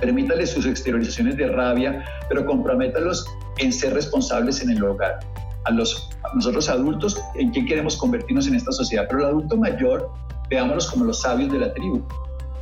permítanles 0.00 0.50
sus 0.50 0.66
exteriorizaciones 0.66 1.36
de 1.36 1.48
rabia, 1.48 2.04
pero 2.28 2.44
comprométalos 2.44 3.24
en 3.58 3.72
ser 3.72 3.94
responsables 3.94 4.62
en 4.62 4.70
el 4.70 4.84
hogar. 4.84 5.20
A, 5.64 5.70
los, 5.70 6.10
a 6.22 6.34
nosotros 6.34 6.68
adultos, 6.68 7.18
¿en 7.36 7.52
qué 7.52 7.64
queremos 7.64 7.96
convertirnos 7.96 8.46
en 8.46 8.54
esta 8.54 8.70
sociedad? 8.72 9.06
Pero 9.08 9.20
el 9.20 9.26
adulto 9.26 9.56
mayor, 9.56 10.10
veámoslos 10.50 10.90
como 10.90 11.06
los 11.06 11.22
sabios 11.22 11.50
de 11.50 11.58
la 11.58 11.72
tribu 11.72 12.04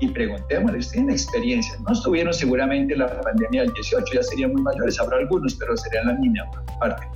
y 0.02 0.08
preguntémosles, 0.08 0.90
¿tienen 0.90 1.10
experiencia? 1.10 1.76
No 1.86 1.92
estuvieron 1.92 2.34
seguramente 2.34 2.92
en 2.94 2.98
la 2.98 3.20
pandemia 3.20 3.62
del 3.62 3.72
18, 3.72 4.04
ya 4.12 4.22
serían 4.22 4.52
muy 4.52 4.60
mayores, 4.60 4.98
habrá 4.98 5.18
algunos, 5.18 5.54
pero 5.54 5.76
serían 5.76 6.08
la 6.08 6.14
niña 6.14 6.44
parte. 6.80 7.06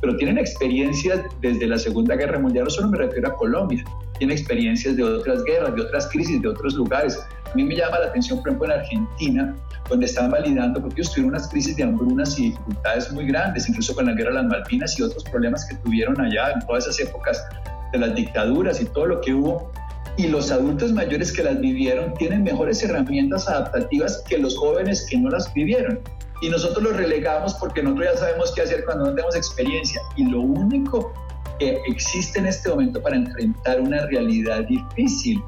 Pero 0.00 0.16
tienen 0.16 0.38
experiencias 0.38 1.20
desde 1.42 1.66
la 1.66 1.78
Segunda 1.78 2.16
Guerra 2.16 2.38
Mundial, 2.38 2.64
no 2.64 2.70
solo 2.70 2.88
me 2.88 2.96
refiero 2.96 3.28
a 3.28 3.36
Colombia, 3.36 3.84
tienen 4.16 4.38
experiencias 4.38 4.96
de 4.96 5.02
otras 5.02 5.44
guerras, 5.44 5.74
de 5.74 5.82
otras 5.82 6.08
crisis, 6.08 6.40
de 6.40 6.48
otros 6.48 6.72
lugares. 6.74 7.22
A 7.44 7.54
mí 7.54 7.62
me 7.62 7.76
llama 7.76 7.98
la 7.98 8.06
atención, 8.06 8.38
por 8.38 8.48
ejemplo, 8.48 8.72
en 8.72 8.80
Argentina, 8.80 9.56
donde 9.90 10.06
están 10.06 10.30
validando, 10.30 10.80
porque 10.80 11.02
ellos 11.02 11.12
tuvieron 11.12 11.34
unas 11.34 11.46
crisis 11.48 11.76
de 11.76 11.82
hambrunas 11.82 12.38
y 12.38 12.52
dificultades 12.52 13.12
muy 13.12 13.26
grandes, 13.26 13.68
incluso 13.68 13.94
con 13.94 14.06
la 14.06 14.12
guerra 14.12 14.30
de 14.30 14.36
las 14.36 14.46
Malvinas 14.46 14.98
y 14.98 15.02
otros 15.02 15.24
problemas 15.24 15.66
que 15.66 15.74
tuvieron 15.76 16.18
allá 16.18 16.52
en 16.52 16.66
todas 16.66 16.86
esas 16.86 17.06
épocas 17.06 17.44
de 17.92 17.98
las 17.98 18.14
dictaduras 18.14 18.80
y 18.80 18.86
todo 18.86 19.06
lo 19.06 19.20
que 19.20 19.34
hubo 19.34 19.70
y 20.16 20.26
los 20.28 20.50
adultos 20.50 20.92
mayores 20.92 21.32
que 21.32 21.42
las 21.42 21.60
vivieron 21.60 22.14
tienen 22.14 22.42
mejores 22.42 22.82
herramientas 22.82 23.48
adaptativas 23.48 24.22
que 24.28 24.38
los 24.38 24.56
jóvenes 24.56 25.06
que 25.08 25.18
no 25.18 25.30
las 25.30 25.52
vivieron. 25.54 26.00
Y 26.42 26.48
nosotros 26.48 26.82
los 26.82 26.96
relegamos 26.96 27.54
porque 27.54 27.82
nosotros 27.82 28.08
ya 28.14 28.18
sabemos 28.18 28.52
qué 28.54 28.62
hacer 28.62 28.84
cuando 28.84 29.06
no 29.06 29.10
tenemos 29.14 29.36
experiencia. 29.36 30.00
Y 30.16 30.24
lo 30.24 30.40
único 30.40 31.12
que 31.58 31.78
existe 31.86 32.38
en 32.38 32.46
este 32.46 32.68
momento 32.70 33.02
para 33.02 33.16
enfrentar 33.16 33.80
una 33.80 34.06
realidad 34.06 34.64
difícil 34.64 35.42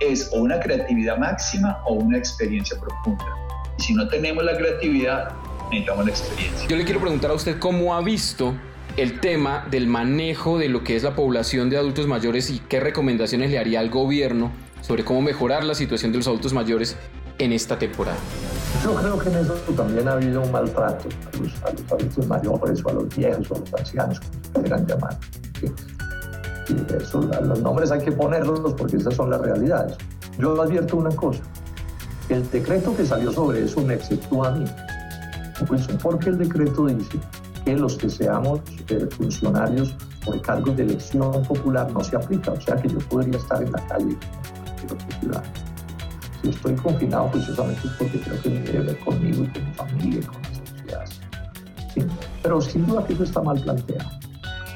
es 0.00 0.28
o 0.32 0.40
una 0.40 0.58
creatividad 0.58 1.18
máxima 1.18 1.80
o 1.86 1.94
una 1.94 2.18
experiencia 2.18 2.78
profunda. 2.80 3.24
Y 3.78 3.82
si 3.82 3.94
no 3.94 4.08
tenemos 4.08 4.44
la 4.44 4.56
creatividad, 4.56 5.32
necesitamos 5.70 6.06
la 6.06 6.10
experiencia. 6.10 6.68
Yo 6.68 6.76
le 6.76 6.84
quiero 6.84 7.00
preguntar 7.00 7.30
a 7.30 7.34
usted 7.34 7.58
cómo 7.58 7.94
ha 7.94 8.00
visto 8.00 8.54
el 8.96 9.20
tema 9.20 9.66
del 9.70 9.88
manejo 9.88 10.58
de 10.58 10.68
lo 10.68 10.84
que 10.84 10.94
es 10.94 11.02
la 11.02 11.16
población 11.16 11.68
de 11.68 11.76
adultos 11.76 12.06
mayores 12.06 12.50
y 12.50 12.60
qué 12.60 12.78
recomendaciones 12.78 13.50
le 13.50 13.58
haría 13.58 13.80
al 13.80 13.90
gobierno 13.90 14.52
sobre 14.82 15.04
cómo 15.04 15.20
mejorar 15.20 15.64
la 15.64 15.74
situación 15.74 16.12
de 16.12 16.18
los 16.18 16.28
adultos 16.28 16.52
mayores 16.52 16.96
en 17.38 17.52
esta 17.52 17.76
temporada. 17.78 18.18
Yo 18.84 18.94
creo 18.94 19.18
que 19.18 19.28
en 19.30 19.36
eso 19.36 19.54
también 19.76 20.06
ha 20.06 20.12
habido 20.12 20.42
un 20.42 20.52
maltrato 20.52 21.08
a 21.32 21.36
los, 21.38 21.92
adultos 21.92 22.26
mayores 22.28 22.84
o 22.84 22.88
a 22.88 22.92
los 22.92 23.16
viejos 23.16 23.50
o 23.50 23.56
a 23.56 23.58
los 23.58 23.74
ancianos, 23.74 24.20
como 24.52 24.64
quieran 24.64 24.86
llamar. 24.86 25.18
Y 26.68 26.94
eso, 26.94 27.20
los 27.20 27.60
nombres 27.60 27.90
hay 27.90 28.00
que 28.00 28.12
ponerlos 28.12 28.74
porque 28.74 28.96
esas 28.96 29.14
son 29.14 29.30
las 29.30 29.40
realidades. 29.40 29.96
Yo 30.38 30.60
advierto 30.60 30.98
una 30.98 31.10
cosa, 31.10 31.42
el 32.28 32.48
decreto 32.50 32.96
que 32.96 33.04
salió 33.04 33.32
sobre 33.32 33.64
eso 33.64 33.80
me 33.80 33.94
exceptúa 33.94 34.48
a 34.48 34.50
mí. 34.52 34.64
Pues 35.66 35.86
porque 36.02 36.30
el 36.30 36.38
decreto 36.38 36.86
dice 36.86 37.18
que 37.64 37.76
los 37.76 37.96
que 37.96 38.10
seamos 38.10 38.60
eh, 38.88 39.06
funcionarios 39.10 39.94
por 40.24 40.40
cargos 40.42 40.76
de 40.76 40.84
elección 40.84 41.42
popular 41.44 41.90
no 41.92 42.02
se 42.02 42.16
aplica. 42.16 42.52
O 42.52 42.60
sea 42.60 42.76
que 42.76 42.88
yo 42.88 42.98
podría 42.98 43.38
estar 43.38 43.62
en 43.62 43.72
la 43.72 43.86
calle 43.86 44.16
ciudad. 45.20 45.44
Si 46.42 46.50
estoy 46.50 46.74
confinado 46.74 47.28
juiciosamente 47.28 47.86
es 47.86 47.92
porque 47.94 48.20
creo 48.20 48.42
que 48.42 48.50
me 48.50 48.60
debe 48.60 48.80
ver 48.80 48.98
conmigo 49.00 49.44
y 49.44 49.48
con 49.48 49.64
mi 49.64 49.74
familia 49.74 50.20
y 50.20 50.22
con 50.22 50.42
la 50.42 50.48
sociedad. 50.48 51.04
Pero 52.42 52.60
sin 52.60 52.86
duda 52.86 53.06
que 53.06 53.14
eso 53.14 53.24
está 53.24 53.40
mal 53.40 53.60
planteado. 53.60 54.10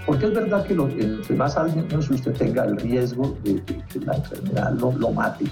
Porque 0.07 0.27
es 0.27 0.35
verdad 0.35 0.65
que 0.65 0.75
lo, 0.75 0.89
entre 0.89 1.37
más 1.37 1.55
si 1.55 2.15
usted 2.15 2.33
tenga 2.33 2.65
el 2.65 2.79
riesgo 2.79 3.37
de, 3.45 3.63
que 3.63 4.01
la 4.01 4.15
enfermedad 4.15 4.73
lo, 4.73 4.93
lo 4.93 5.11
mate 5.11 5.45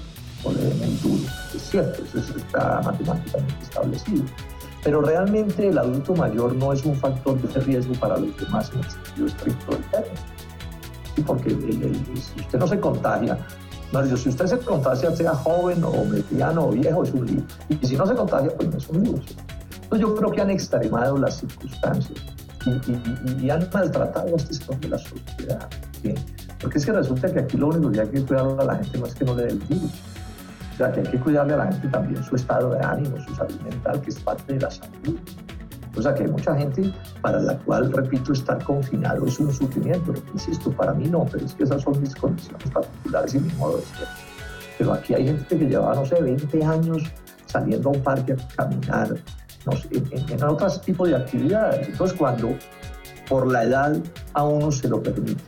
o 0.43 0.53
le 0.53 0.75
muy 0.75 0.97
duro. 1.03 1.31
Es 1.55 1.63
cierto, 1.63 2.03
eso 2.03 2.37
está 2.39 2.81
matemáticamente 2.83 3.55
establecido. 3.63 4.25
Pero 4.87 5.01
realmente 5.03 5.67
el 5.67 5.77
adulto 5.79 6.15
mayor 6.15 6.55
no 6.55 6.73
es 6.73 6.85
un 6.85 6.95
factor 6.95 7.37
de 7.43 7.61
riesgo 7.63 7.93
para 7.95 8.19
los 8.19 8.37
demás 8.37 8.71
en 8.73 8.79
el 8.79 8.89
sentido 8.89 9.27
estricto 9.27 9.73
del 9.73 9.85
término. 9.91 11.27
porque 11.27 11.51
si 11.51 12.41
usted 12.41 12.57
no 12.61 12.69
se 12.69 12.79
contagia, 12.79 13.37
no, 13.93 14.17
si 14.17 14.29
usted 14.29 14.47
se 14.47 14.59
contagia, 14.59 15.11
sea 15.11 15.35
joven 15.35 15.83
o 15.83 16.05
mediano 16.05 16.67
o 16.67 16.71
viejo, 16.71 17.03
es 17.03 17.11
un 17.11 17.27
lío. 17.27 17.43
Y 17.69 17.85
si 17.85 17.97
no 17.97 18.07
se 18.07 18.15
contagia, 18.15 18.49
pues 18.57 18.71
no 18.71 18.79
es 18.79 18.89
un 18.89 19.03
lío. 19.03 19.15
Entonces 19.75 20.01
yo 20.09 20.15
creo 20.15 20.31
que 20.31 20.41
han 20.41 20.51
extremado 20.51 21.19
las 21.19 21.39
circunstancias 21.39 22.21
y, 23.43 23.51
han 23.51 23.69
maltratado 23.75 24.35
a 24.35 24.37
este 24.37 24.55
sector 24.55 24.79
de 24.79 24.89
la 24.89 24.99
sociedad. 24.99 25.69
Porque 26.61 26.79
es 26.79 26.87
que 26.87 26.93
resulta 26.93 27.33
que 27.33 27.41
aquí 27.41 27.57
lo 27.57 27.71
único 27.71 27.91
que 27.91 28.03
hay 28.03 28.09
que 28.09 28.23
cuidar 28.23 28.57
a 28.61 28.65
la 28.65 28.77
gente 28.77 28.99
no 28.99 29.07
es 29.07 29.15
que 29.17 29.25
no 29.25 29.35
le 29.35 29.47
dé 29.47 29.49
el 29.49 29.59
virus, 29.59 29.91
o 30.77 30.79
sea, 30.79 30.93
que 30.93 31.01
hay 31.01 31.07
que 31.07 31.19
cuidarle 31.19 31.55
a 31.55 31.57
la 31.57 31.73
gente 31.73 31.89
también 31.89 32.23
su 32.23 32.37
estado 32.37 32.75
de 32.75 32.85
ánimo, 32.85 33.19
su 33.27 33.35
salud 33.35 33.59
mental, 33.63 33.99
que 34.03 34.11
es 34.11 34.21
parte 34.21 34.53
de 34.53 34.61
la 34.61 34.71
salud. 34.71 35.19
O 35.97 36.03
sea, 36.03 36.13
que 36.13 36.25
hay 36.25 36.31
mucha 36.31 36.55
gente 36.55 36.93
para 37.23 37.41
la 37.41 37.57
cual, 37.61 37.91
repito, 37.91 38.35
estar 38.35 38.63
confinado 38.63 39.25
es 39.25 39.41
un 39.41 39.51
sufrimiento. 39.51 40.13
Insisto, 40.35 40.71
para 40.73 40.93
mí 40.93 41.09
no, 41.09 41.25
pero 41.33 41.47
es 41.47 41.55
que 41.55 41.65
esas 41.65 41.81
son 41.81 41.99
mis 41.99 42.15
condiciones 42.15 42.71
particulares 42.71 43.35
y 43.35 43.39
mi 43.39 43.51
modo 43.55 43.79
de 43.79 43.85
ser. 43.85 44.09
Pero 44.77 44.93
aquí 44.93 45.15
hay 45.15 45.29
gente 45.29 45.59
que 45.59 45.65
lleva, 45.65 45.95
no 45.95 46.05
sé, 46.05 46.21
20 46.21 46.63
años 46.63 47.05
saliendo 47.47 47.89
a 47.89 47.93
un 47.93 48.03
parque 48.03 48.35
a 48.35 48.57
caminar, 48.57 49.17
no 49.65 49.73
sé, 49.73 49.89
en, 49.93 50.31
en, 50.31 50.45
otros 50.45 50.83
tipos 50.83 51.09
de 51.09 51.17
actividades. 51.17 51.89
Entonces, 51.89 52.19
cuando 52.19 52.51
por 53.31 53.51
la 53.51 53.65
edad 53.65 53.97
a 54.35 54.45
uno 54.45 54.71
se 54.71 54.89
lo 54.89 55.03
permite 55.03 55.43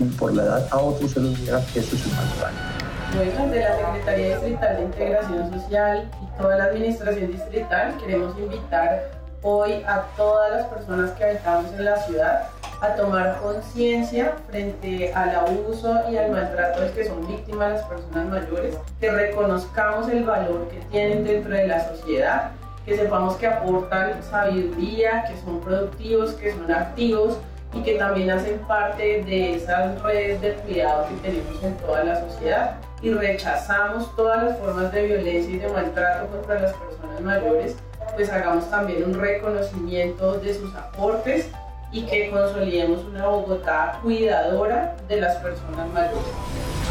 y 0.00 0.04
por 0.04 0.32
la 0.32 0.44
edad 0.44 0.68
a 0.70 0.78
otro 0.78 1.06
se 1.06 1.20
lo 1.20 1.28
niega, 1.28 1.58
eso 1.74 1.94
es 1.94 2.06
un 2.06 2.16
mal 2.16 2.71
bueno, 3.14 3.46
de 3.48 3.60
la 3.60 3.76
Secretaría 3.76 4.38
Distrital 4.38 4.76
de 4.76 4.82
Integración 4.82 5.52
Social 5.52 6.10
y 6.22 6.40
toda 6.40 6.56
la 6.56 6.64
Administración 6.64 7.30
Distrital 7.30 7.94
queremos 7.98 8.38
invitar 8.38 9.10
hoy 9.42 9.82
a 9.86 10.02
todas 10.16 10.52
las 10.52 10.66
personas 10.66 11.10
que 11.12 11.24
habitamos 11.24 11.72
en 11.72 11.84
la 11.84 11.96
ciudad 11.96 12.48
a 12.80 12.94
tomar 12.94 13.38
conciencia 13.40 14.34
frente 14.48 15.12
al 15.14 15.34
abuso 15.34 16.00
y 16.10 16.16
al 16.16 16.32
maltrato 16.32 16.80
del 16.80 16.92
que 16.92 17.04
son 17.04 17.26
víctimas 17.28 17.72
las 17.72 17.84
personas 17.84 18.28
mayores, 18.28 18.76
que 18.98 19.10
reconozcamos 19.10 20.08
el 20.08 20.24
valor 20.24 20.68
que 20.68 20.78
tienen 20.90 21.24
dentro 21.24 21.54
de 21.54 21.66
la 21.68 21.86
sociedad, 21.88 22.50
que 22.84 22.96
sepamos 22.96 23.36
que 23.36 23.46
aportan 23.46 24.20
sabiduría, 24.22 25.24
que 25.28 25.36
son 25.44 25.60
productivos, 25.60 26.32
que 26.32 26.52
son 26.52 26.72
activos 26.72 27.38
y 27.74 27.82
que 27.82 27.94
también 27.98 28.30
hacen 28.30 28.58
parte 28.60 29.22
de 29.22 29.56
esas 29.56 30.00
redes 30.02 30.40
de 30.40 30.54
cuidado 30.54 31.06
que 31.08 31.28
tenemos 31.28 31.62
en 31.62 31.76
toda 31.76 32.04
la 32.04 32.20
sociedad 32.20 32.76
y 33.02 33.10
rechazamos 33.10 34.14
todas 34.14 34.44
las 34.44 34.58
formas 34.58 34.92
de 34.92 35.06
violencia 35.06 35.52
y 35.52 35.58
de 35.58 35.68
maltrato 35.68 36.28
contra 36.28 36.60
las 36.60 36.72
personas 36.72 37.20
mayores, 37.20 37.76
pues 38.14 38.30
hagamos 38.30 38.70
también 38.70 39.04
un 39.04 39.14
reconocimiento 39.14 40.38
de 40.38 40.54
sus 40.54 40.74
aportes 40.74 41.48
y 41.90 42.06
que 42.06 42.30
consolidemos 42.30 43.04
una 43.04 43.26
Bogotá 43.26 43.98
cuidadora 44.02 44.96
de 45.08 45.20
las 45.20 45.36
personas 45.36 45.88
mayores. 45.92 46.22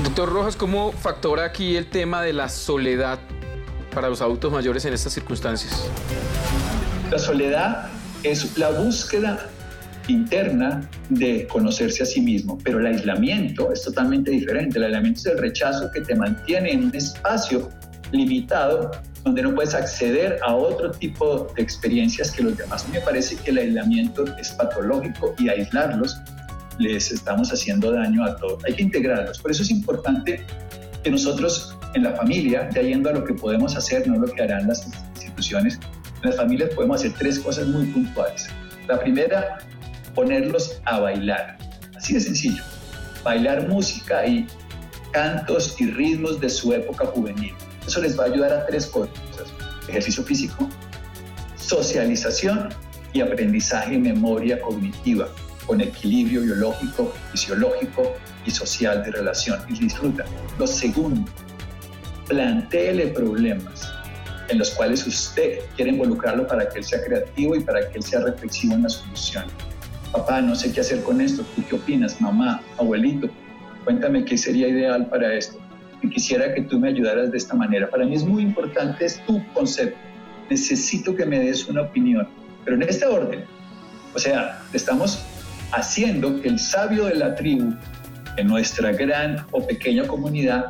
Doctor 0.04 0.32
Rojas, 0.32 0.56
¿cómo 0.56 0.92
factora 0.92 1.46
aquí 1.46 1.78
el 1.78 1.90
tema 1.90 2.22
de 2.22 2.34
la 2.34 2.50
soledad 2.50 3.20
para 3.94 4.10
los 4.10 4.22
adultos 4.22 4.52
mayores 4.52 4.84
en 4.86 4.94
estas 4.94 5.14
circunstancias? 5.14 5.88
La 7.10 7.20
soledad 7.20 7.90
es 8.24 8.58
la 8.58 8.70
búsqueda 8.70 9.48
interna 10.12 10.90
de 11.10 11.48
conocerse 11.48 12.04
a 12.04 12.06
sí 12.06 12.22
mismo, 12.22 12.58
pero 12.64 12.80
el 12.80 12.88
aislamiento 12.88 13.72
es 13.72 13.84
totalmente 13.84 14.32
diferente. 14.32 14.78
El 14.78 14.86
aislamiento 14.86 15.20
es 15.22 15.26
el 15.28 15.38
rechazo 15.38 15.90
que 15.92 16.02
te 16.02 16.16
mantiene 16.16 16.72
en 16.72 16.86
un 16.86 16.96
espacio 16.96 17.70
limitado 18.12 18.92
donde 19.24 19.44
no 19.44 19.54
puedes 19.54 19.76
acceder 19.76 20.40
a 20.44 20.56
otro 20.56 20.92
tipo 20.92 21.48
de 21.56 21.62
experiencias 21.62 22.32
que 22.32 22.44
los 22.44 22.58
demás. 22.58 22.88
Me 22.90 23.00
parece 23.02 23.36
que 23.36 23.52
el 23.52 23.60
aislamiento 23.60 24.26
es 24.38 24.52
patológico 24.52 25.36
y 25.38 25.50
aislarlos 25.50 26.18
les 26.80 27.12
estamos 27.12 27.52
haciendo 27.52 27.92
daño 27.92 28.26
a 28.26 28.36
todos. 28.38 28.64
Hay 28.66 28.74
que 28.74 28.84
integrarlos. 28.84 29.40
Por 29.40 29.52
eso 29.52 29.62
es 29.62 29.70
importante 29.70 30.44
que 31.04 31.12
nosotros 31.12 31.78
en 31.94 32.04
la 32.04 32.14
familia, 32.14 32.70
ya 32.74 32.82
yendo 32.82 33.10
a 33.10 33.14
lo 33.14 33.24
que 33.24 33.34
podemos 33.34 33.76
hacer, 33.76 34.08
no 34.08 34.18
lo 34.18 34.28
que 34.32 34.42
harán 34.42 34.68
las 34.68 34.86
instituciones, 35.16 35.80
en 36.24 36.30
las 36.30 36.38
familias 36.38 36.70
podemos 36.74 37.02
hacer 37.02 37.14
tres 37.18 37.40
cosas 37.40 37.68
muy 37.68 37.86
puntuales. 37.88 38.48
La 38.88 39.00
primera, 39.00 39.60
ponerlos 40.14 40.82
a 40.86 41.00
bailar. 41.00 41.58
Así 41.96 42.14
de 42.14 42.20
sencillo. 42.20 42.64
Bailar 43.24 43.68
música 43.68 44.26
y 44.26 44.48
cantos 45.12 45.80
y 45.80 45.88
ritmos 45.92 46.40
de 46.40 46.50
su 46.50 46.74
época 46.74 47.06
juvenil. 47.06 47.54
Eso 47.86 48.02
les 48.02 48.18
va 48.18 48.24
a 48.24 48.28
ayudar 48.28 48.54
a 48.54 48.66
tres 48.66 48.86
cosas. 48.88 49.14
Ejercicio 49.88 50.24
físico, 50.24 50.70
socialización 51.56 52.70
y 53.14 53.22
aprendizaje 53.22 53.96
y 53.96 53.98
memoria 53.98 54.62
cognitiva 54.62 55.28
con 55.66 55.82
equilibrio 55.82 56.42
biológico, 56.42 57.14
fisiológico 57.32 58.14
y 58.46 58.52
social 58.52 59.04
de 59.04 59.12
relación 59.12 59.60
y 59.70 59.80
disfruta. 59.80 60.26
Lo 60.58 60.68
segundo, 60.68 61.30
plantéele 62.28 63.08
problemas 63.08 63.92
en 64.50 64.58
los 64.58 64.72
cuales 64.72 65.06
usted 65.08 65.60
quiere 65.76 65.92
involucrarlo 65.92 66.48
para 66.48 66.68
que 66.68 66.80
él 66.80 66.84
sea 66.84 67.04
creativo 67.04 67.56
y 67.56 67.62
para 67.62 67.90
que 67.90 67.98
él 67.98 68.04
sea 68.04 68.20
reflexivo 68.22 68.74
en 68.76 68.84
la 68.84 68.90
solución. 68.90 69.46
Papá, 70.12 70.42
no 70.42 70.56
sé 70.56 70.74
qué 70.74 70.82
hacer 70.82 71.04
con 71.04 71.22
esto. 71.22 71.44
¿Tú 71.56 71.64
qué 71.70 71.76
opinas? 71.76 72.20
Mamá, 72.20 72.62
abuelito, 72.78 73.30
cuéntame 73.86 74.26
qué 74.26 74.38
sería 74.38 74.68
ideal 74.68 75.08
para 75.08 75.34
esto. 75.34 75.58
Y 76.02 76.10
quisiera 76.10 76.54
que 76.54 76.62
tú 76.62 76.80
me 76.80 76.90
ayudaras 76.90 77.32
de 77.32 77.38
esta 77.38 77.56
manera. 77.56 77.90
Para 77.90 78.06
mí 78.06 78.16
es 78.16 78.24
muy 78.24 78.44
importante, 78.44 79.06
es 79.06 79.24
tu 79.26 79.42
concepto. 79.54 79.98
Necesito 80.50 81.16
que 81.16 81.26
me 81.26 81.40
des 81.40 81.68
una 81.70 81.84
opinión, 81.84 82.28
pero 82.66 82.76
en 82.76 82.84
este 82.84 83.06
orden. 83.06 83.46
O 84.14 84.20
sea, 84.20 84.62
estamos 84.74 85.24
haciendo 85.72 86.42
que 86.42 86.50
el 86.50 86.60
sabio 86.60 87.06
de 87.06 87.16
la 87.16 87.36
tribu, 87.36 87.74
en 88.36 88.48
nuestra 88.48 88.92
gran 88.92 89.46
o 89.52 89.66
pequeña 89.66 90.06
comunidad, 90.08 90.66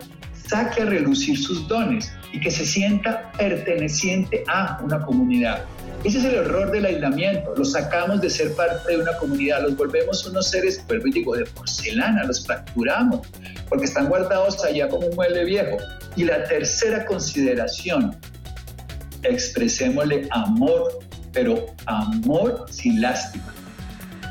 saque 0.48 0.82
a 0.82 0.86
relucir 0.86 1.38
sus 1.38 1.68
dones 1.68 2.12
y 2.32 2.40
que 2.40 2.52
se 2.52 2.66
sienta 2.66 3.32
perteneciente 3.38 4.44
a 4.48 4.80
una 4.84 5.02
comunidad. 5.02 5.66
Ese 6.04 6.18
es 6.18 6.26
el 6.26 6.34
error 6.34 6.72
del 6.72 6.86
aislamiento. 6.86 7.54
Los 7.56 7.74
sacamos 7.74 8.22
de 8.22 8.30
ser 8.30 8.56
parte 8.56 8.92
de 8.92 8.98
una 8.98 9.16
comunidad, 9.18 9.62
los 9.62 9.76
volvemos 9.78 10.26
unos 10.26 10.50
seres, 10.50 10.84
vuelvo 10.88 11.08
y 11.08 11.12
digo, 11.12 11.36
de 11.36 11.46
porcelana, 11.46 12.24
los 12.24 12.44
fracturamos, 12.44 13.28
porque 13.70 13.86
están 13.86 14.10
guardados 14.10 14.64
allá 14.66 14.90
como 14.90 15.06
un 15.08 15.16
mueble 15.16 15.46
viejo. 15.46 15.78
Y 16.16 16.24
la 16.24 16.44
tercera 16.46 17.06
consideración, 17.06 18.18
expresémosle 19.22 20.28
amor, 20.32 21.00
pero 21.34 21.68
amor 21.86 22.66
sin 22.72 23.00
lástima. 23.00 23.54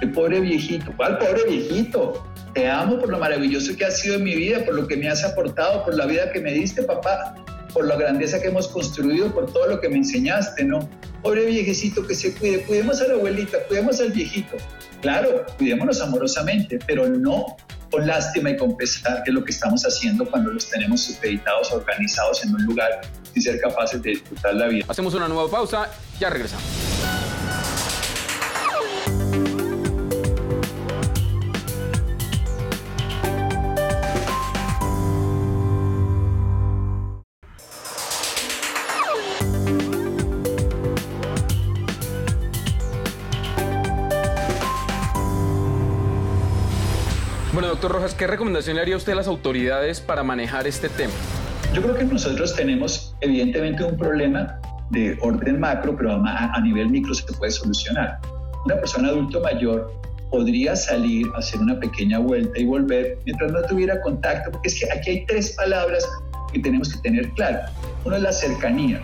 El 0.00 0.11
pobre 0.11 0.41
viejito, 0.41 0.93
¿cuál 0.97 1.19
pobre 1.19 1.45
viejito? 1.49 2.27
Te 2.53 2.69
amo 2.69 2.99
por 2.99 3.11
lo 3.11 3.19
maravilloso 3.21 3.77
que 3.77 3.85
has 3.85 4.00
sido 4.00 4.17
en 4.17 4.25
mi 4.25 4.35
vida, 4.35 4.65
por 4.65 4.75
lo 4.75 4.89
que 4.89 4.97
me 4.97 5.09
has 5.09 5.23
aportado, 5.23 5.85
por 5.85 5.95
la 5.95 6.07
vida 6.07 6.33
que 6.33 6.41
me 6.41 6.53
diste, 6.53 6.83
papá, 6.83 7.37
por 7.73 7.87
la 7.87 7.97
grandeza 7.97 8.41
que 8.41 8.49
hemos 8.49 8.69
construido, 8.69 9.33
por 9.33 9.53
todo 9.53 9.67
lo 9.67 9.81
que 9.81 9.89
me 9.89 9.97
enseñaste, 9.97 10.65
¿no? 10.65 10.89
Pobre 11.23 11.47
viejecito 11.47 12.07
que 12.07 12.15
se 12.15 12.35
cuide, 12.35 12.62
cuidemos 12.62 13.00
a 13.00 13.09
la 13.09 13.15
abuelita, 13.15 13.59
cuidemos 13.69 14.00
al 14.00 14.11
viejito. 14.12 14.57
Claro, 15.00 15.47
cuidémonos 15.59 16.00
amorosamente, 16.00 16.79
pero 16.87 17.09
no 17.09 17.57
con 17.91 18.07
lástima 18.07 18.50
y 18.50 18.57
con 18.57 18.77
pesar, 18.77 19.23
que 19.25 19.31
es 19.31 19.35
lo 19.35 19.45
que 19.45 19.53
estamos 19.53 19.83
haciendo 19.85 20.25
cuando 20.25 20.53
los 20.53 20.69
tenemos 20.69 21.00
supeditados, 21.03 21.73
organizados 21.73 22.45
en 22.45 22.55
un 22.55 22.65
lugar 22.65 23.00
sin 23.33 23.43
ser 23.43 23.61
capaces 23.61 24.00
de 24.03 24.11
disfrutar 24.11 24.54
la 24.54 24.69
vida. 24.69 24.85
Hacemos 24.89 25.15
una 25.15 25.28
nueva 25.28 25.50
pausa, 25.50 25.91
ya 26.19 26.30
regresamos. 26.30 26.79
¿Qué 48.21 48.26
recomendación 48.26 48.76
le 48.76 48.83
haría 48.83 48.99
usted 48.99 49.13
a 49.13 49.15
las 49.15 49.28
autoridades 49.28 49.99
para 49.99 50.23
manejar 50.23 50.67
este 50.67 50.91
tema? 50.91 51.15
Yo 51.73 51.80
creo 51.80 51.95
que 51.95 52.04
nosotros 52.04 52.54
tenemos 52.54 53.15
evidentemente 53.23 53.83
un 53.83 53.97
problema 53.97 54.61
de 54.91 55.17
orden 55.23 55.59
macro, 55.59 55.97
pero 55.97 56.13
a, 56.13 56.61
nivel 56.61 56.91
micro 56.91 57.15
se 57.15 57.25
puede 57.33 57.50
solucionar. 57.50 58.19
Una 58.67 58.75
persona 58.76 59.09
adulto 59.09 59.41
mayor 59.41 59.91
podría 60.30 60.76
salir, 60.76 61.28
hacer 61.35 61.61
una 61.61 61.80
pequeña 61.80 62.19
vuelta 62.19 62.61
y 62.61 62.67
volver 62.67 63.17
mientras 63.25 63.52
no 63.52 63.63
tuviera 63.63 63.99
contacto, 64.02 64.50
porque 64.50 64.69
es 64.69 64.78
que 64.78 64.93
aquí 64.93 65.11
hay 65.13 65.25
tres 65.25 65.52
palabras 65.52 66.06
que 66.52 66.59
tenemos 66.59 66.93
que 66.93 66.99
tener 66.99 67.26
claro. 67.30 67.61
Uno 68.04 68.17
es 68.17 68.23
la 68.23 68.33
cercanía. 68.35 69.00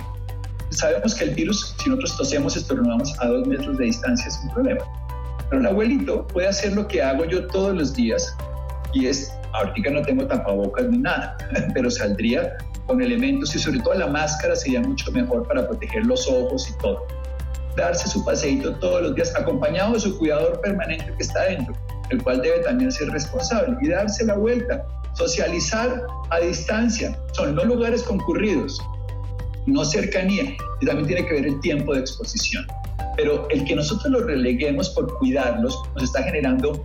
Sabemos 0.69 1.15
que 1.15 1.25
el 1.25 1.31
virus, 1.31 1.75
si 1.83 1.89
nosotros 1.89 2.19
tosemos, 2.19 2.55
estornudamos 2.55 3.19
a 3.21 3.29
dos 3.29 3.47
metros 3.47 3.79
de 3.79 3.87
distancia, 3.87 4.27
es 4.27 4.39
un 4.45 4.53
problema. 4.53 4.85
Pero 5.49 5.63
el 5.63 5.67
abuelito 5.69 6.27
puede 6.27 6.49
hacer 6.49 6.75
lo 6.75 6.87
que 6.87 7.01
hago 7.01 7.25
yo 7.25 7.47
todos 7.47 7.75
los 7.75 7.95
días, 7.95 8.37
y 8.97 9.07
es, 9.07 9.31
ahorita 9.53 9.91
no 9.91 10.03
tengo 10.03 10.27
tapabocas 10.27 10.87
ni 10.89 10.99
nada, 10.99 11.37
pero 11.75 11.91
saldría 11.91 12.57
con 12.87 13.03
elementos 13.03 13.55
y 13.55 13.59
sobre 13.59 13.81
todo 13.81 13.95
la 13.95 14.07
máscara 14.07 14.57
sería 14.57 14.81
mucho 14.81 15.11
mejor 15.13 15.47
para 15.47 15.67
proteger 15.69 16.07
los 16.07 16.27
ojos 16.29 16.69
y 16.71 16.79
todo. 16.79 17.07
Darse 17.77 18.09
su 18.09 18.25
paseíto 18.25 18.75
todos 18.77 19.03
los 19.03 19.15
días 19.15 19.35
acompañado 19.37 19.93
de 19.93 20.01
su 20.01 20.19
cuidador 20.19 20.61
permanente 20.63 21.13
que 21.15 21.23
está 21.23 21.43
dentro, 21.45 21.75
el 22.11 22.23
cual 22.23 22.41
debe 22.41 22.61
también 22.61 22.91
ser 22.91 23.11
responsable 23.11 23.77
y 23.83 23.89
darse 23.89 24.25
la 24.25 24.35
vuelta, 24.35 24.87
socializar 25.15 26.03
a 26.31 26.39
distancia. 26.39 27.19
Son 27.33 27.55
no 27.55 27.65
lugares 27.65 28.03
concurridos, 28.03 28.81
no 29.67 29.85
cercanía, 29.85 30.57
y 30.81 30.87
también 30.87 31.07
tiene 31.07 31.27
que 31.27 31.35
ver 31.35 31.47
el 31.47 31.61
tiempo 31.61 31.93
de 31.93 32.01
exposición. 32.01 32.67
Pero 33.17 33.47
el 33.51 33.65
que 33.65 33.75
nosotros 33.75 34.11
los 34.11 34.25
releguemos 34.25 34.89
por 34.91 35.19
cuidarlos 35.19 35.79
nos 35.95 36.05
está 36.05 36.23
generando 36.23 36.83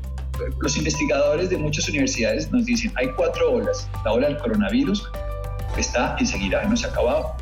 los 0.60 0.78
investigadores 0.78 1.50
de 1.50 1.58
muchas 1.58 1.88
universidades 1.89 2.52
nos 2.52 2.65
dicen, 2.65 2.91
hay 2.96 3.08
cuatro 3.15 3.54
olas. 3.54 3.88
La 4.06 4.13
ola 4.13 4.28
del 4.28 4.38
coronavirus 4.38 5.10
está 5.78 6.15
y 6.20 6.26
seguirá, 6.26 6.63
no 6.65 6.76
se 6.76 6.88
ha 6.88 6.89
acabado. 6.89 7.36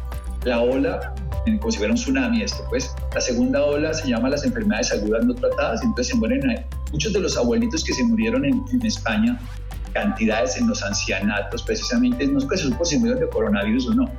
La 0.43 0.61
ola, 0.61 1.13
como 1.59 1.71
si 1.71 1.77
fuera 1.77 1.91
un 1.91 1.97
tsunami 1.97 2.41
esto, 2.41 2.63
pues. 2.69 2.95
La 3.13 3.21
segunda 3.21 3.63
ola 3.63 3.93
se 3.93 4.07
llama 4.07 4.29
las 4.29 4.43
enfermedades 4.43 4.91
agudas 4.91 5.25
no 5.25 5.33
tratadas, 5.33 5.81
entonces 5.83 6.07
se 6.07 6.15
mueren 6.15 6.41
muchos 6.91 7.13
de 7.13 7.19
los 7.19 7.37
abuelitos 7.37 7.83
que 7.83 7.93
se 7.93 8.03
murieron 8.03 8.45
en, 8.45 8.63
España, 8.83 9.39
cantidades 9.93 10.57
en 10.57 10.67
los 10.67 10.83
ancianatos, 10.83 11.63
precisamente, 11.63 12.25
no 12.27 12.39
es 12.39 12.45
que 12.45 12.57
se 12.57 12.63
supo 12.63 12.85
si 12.85 12.97
murieron 12.97 13.21
de 13.21 13.29
coronavirus 13.29 13.87
o 13.89 13.93
no, 13.95 14.11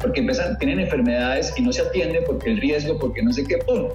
porque 0.00 0.20
empiezan, 0.20 0.56
tienen 0.58 0.80
enfermedades 0.80 1.52
y 1.56 1.62
no 1.62 1.72
se 1.72 1.82
atienden 1.82 2.22
porque 2.26 2.50
el 2.50 2.60
riesgo, 2.60 2.98
porque 2.98 3.22
no 3.22 3.32
sé 3.32 3.44
qué, 3.44 3.58
¡pum! 3.58 3.88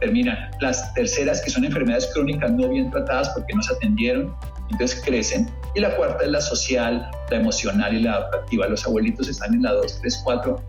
Terminan. 0.00 0.50
Las 0.60 0.92
terceras, 0.94 1.42
que 1.42 1.50
son 1.50 1.64
enfermedades 1.64 2.10
crónicas 2.12 2.50
no 2.52 2.68
bien 2.68 2.90
tratadas 2.90 3.28
porque 3.30 3.54
no 3.54 3.62
se 3.62 3.74
atendieron, 3.74 4.34
entonces 4.70 5.02
crecen. 5.04 5.48
Y 5.74 5.80
la 5.80 5.94
cuarta 5.96 6.24
es 6.24 6.30
la 6.30 6.40
social, 6.40 7.10
la 7.30 7.36
emocional 7.36 7.94
y 7.94 8.02
la 8.02 8.14
adaptativa. 8.14 8.66
Los 8.66 8.84
abuelitos 8.86 9.28
están 9.28 9.54
en 9.54 9.62
la 9.62 9.72
2, 9.72 10.00
3, 10.00 10.20
4, 10.24 10.62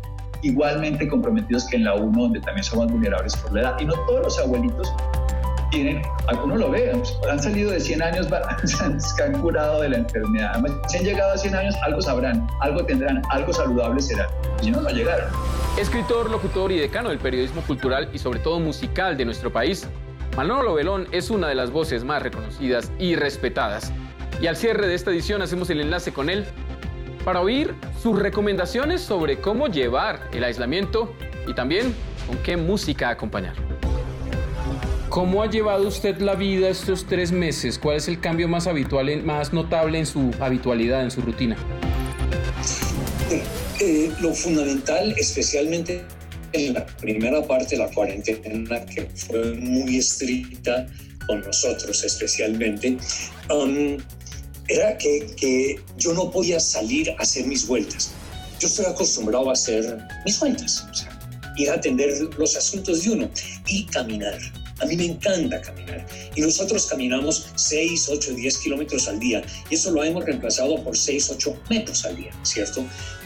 igualmente 0.43 1.07
comprometidos 1.07 1.65
que 1.67 1.77
en 1.77 1.85
la 1.85 1.95
1, 1.95 2.21
donde 2.21 2.39
también 2.41 2.63
somos 2.63 2.91
vulnerables 2.91 3.35
por 3.37 3.53
la 3.53 3.61
edad. 3.61 3.79
Y 3.79 3.85
no 3.85 3.93
todos 4.05 4.23
los 4.23 4.39
abuelitos 4.39 4.93
tienen, 5.71 6.01
algunos 6.27 6.59
lo 6.59 6.69
ven, 6.69 7.01
han 7.29 7.41
salido 7.41 7.71
de 7.71 7.79
100 7.79 8.01
años, 8.03 8.27
se 8.65 9.23
han 9.23 9.41
curado 9.41 9.81
de 9.81 9.89
la 9.89 9.97
enfermedad. 9.97 10.61
si 10.87 10.97
han 10.97 11.03
llegado 11.03 11.33
a 11.33 11.37
100 11.37 11.55
años, 11.55 11.75
algo 11.83 12.01
sabrán, 12.01 12.47
algo 12.59 12.85
tendrán, 12.85 13.21
algo 13.29 13.51
saludable 13.51 14.01
será. 14.01 14.29
Y 14.61 14.71
no, 14.71 14.81
no 14.81 14.89
llegaron. 14.89 15.27
Escritor, 15.79 16.29
locutor 16.29 16.71
y 16.71 16.77
decano 16.77 17.09
del 17.09 17.17
periodismo 17.17 17.61
cultural 17.61 18.09
y 18.13 18.19
sobre 18.19 18.39
todo 18.39 18.59
musical 18.59 19.17
de 19.17 19.25
nuestro 19.25 19.51
país, 19.51 19.87
Manolo 20.37 20.75
Belón 20.75 21.07
es 21.11 21.29
una 21.29 21.47
de 21.47 21.55
las 21.55 21.71
voces 21.71 22.03
más 22.03 22.21
reconocidas 22.21 22.91
y 22.99 23.15
respetadas. 23.15 23.91
Y 24.41 24.47
al 24.47 24.55
cierre 24.55 24.87
de 24.87 24.95
esta 24.95 25.11
edición 25.11 25.41
hacemos 25.41 25.69
el 25.69 25.81
enlace 25.81 26.13
con 26.13 26.29
él 26.29 26.45
para 27.23 27.41
oír 27.41 27.75
sus 28.01 28.17
recomendaciones 28.17 29.01
sobre 29.01 29.39
cómo 29.39 29.67
llevar 29.67 30.27
el 30.33 30.43
aislamiento 30.43 31.13
y 31.47 31.53
también 31.53 31.93
con 32.27 32.37
qué 32.39 32.57
música 32.57 33.09
acompañar. 33.09 33.55
¿Cómo 35.11 35.43
ha 35.43 35.49
llevado 35.49 35.89
usted 35.89 36.19
la 36.19 36.35
vida 36.35 36.69
estos 36.69 37.05
tres 37.05 37.33
meses? 37.33 37.77
¿Cuál 37.77 37.97
es 37.97 38.07
el 38.07 38.21
cambio 38.21 38.47
más 38.47 38.65
habitual, 38.65 39.21
más 39.23 39.51
notable 39.51 39.99
en 39.99 40.05
su 40.05 40.31
habitualidad, 40.39 41.03
en 41.03 41.11
su 41.11 41.19
rutina? 41.19 41.57
Eh, 43.81 44.09
lo 44.21 44.33
fundamental, 44.33 45.13
especialmente 45.17 46.01
en 46.53 46.75
la 46.75 46.85
primera 46.85 47.45
parte 47.45 47.75
de 47.75 47.79
la 47.79 47.91
cuarentena, 47.91 48.85
que 48.85 49.05
fue 49.13 49.53
muy 49.55 49.97
estricta, 49.97 50.87
con 51.27 51.41
nosotros 51.41 52.05
especialmente, 52.05 52.97
um, 53.53 53.97
era 54.69 54.97
que, 54.97 55.27
que 55.35 55.77
yo 55.97 56.13
no 56.13 56.31
podía 56.31 56.61
salir 56.61 57.09
a 57.09 57.15
hacer 57.21 57.45
mis 57.47 57.67
vueltas. 57.67 58.13
Yo 58.61 58.69
estoy 58.69 58.85
acostumbrado 58.85 59.49
a 59.49 59.53
hacer 59.53 59.97
mis 60.23 60.39
vueltas, 60.39 60.87
o 60.89 60.93
sea, 60.93 61.19
ir 61.57 61.69
a 61.69 61.73
atender 61.73 62.13
los 62.37 62.55
asuntos 62.55 63.03
de 63.03 63.09
uno 63.09 63.29
y 63.67 63.83
caminar. 63.87 64.39
A 64.81 64.85
mí 64.85 64.95
me 64.95 65.05
encanta 65.05 65.61
caminar. 65.61 66.05
Y 66.35 66.41
nosotros 66.41 66.85
caminamos 66.87 67.47
6, 67.55 68.09
8, 68.09 68.33
10 68.33 68.57
kilómetros 68.57 69.07
al 69.07 69.19
día. 69.19 69.41
Y 69.69 69.75
eso 69.75 69.91
lo 69.91 70.03
hemos 70.03 70.25
reemplazado 70.25 70.83
por 70.83 70.97
6, 70.97 71.29
8 71.31 71.61
metros 71.69 72.03
al 72.05 72.15
día, 72.15 72.31
¿cierto? 72.43 72.81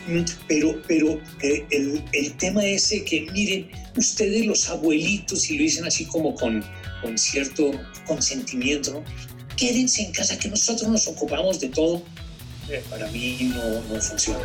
Mm, 0.07 0.21
pero, 0.47 0.81
pero 0.87 1.19
eh, 1.41 1.65
el, 1.71 2.03
el, 2.13 2.37
tema 2.37 2.63
ese 2.65 3.03
que, 3.03 3.27
miren, 3.31 3.69
ustedes 3.97 4.45
los 4.45 4.69
abuelitos, 4.69 5.49
y 5.49 5.57
lo 5.57 5.63
dicen 5.63 5.85
así 5.85 6.05
como 6.05 6.35
con, 6.35 6.63
con 7.01 7.17
cierto 7.17 7.71
consentimiento, 8.05 8.93
¿no? 8.93 9.03
quédense 9.55 10.03
en 10.03 10.11
casa 10.11 10.37
que 10.37 10.49
nosotros 10.49 10.89
nos 10.89 11.07
ocupamos 11.07 11.59
de 11.59 11.69
todo. 11.69 12.01
Eh, 12.69 12.81
para 12.89 13.07
mí 13.11 13.37
no, 13.41 13.93
no, 13.93 14.01
funciona. 14.01 14.39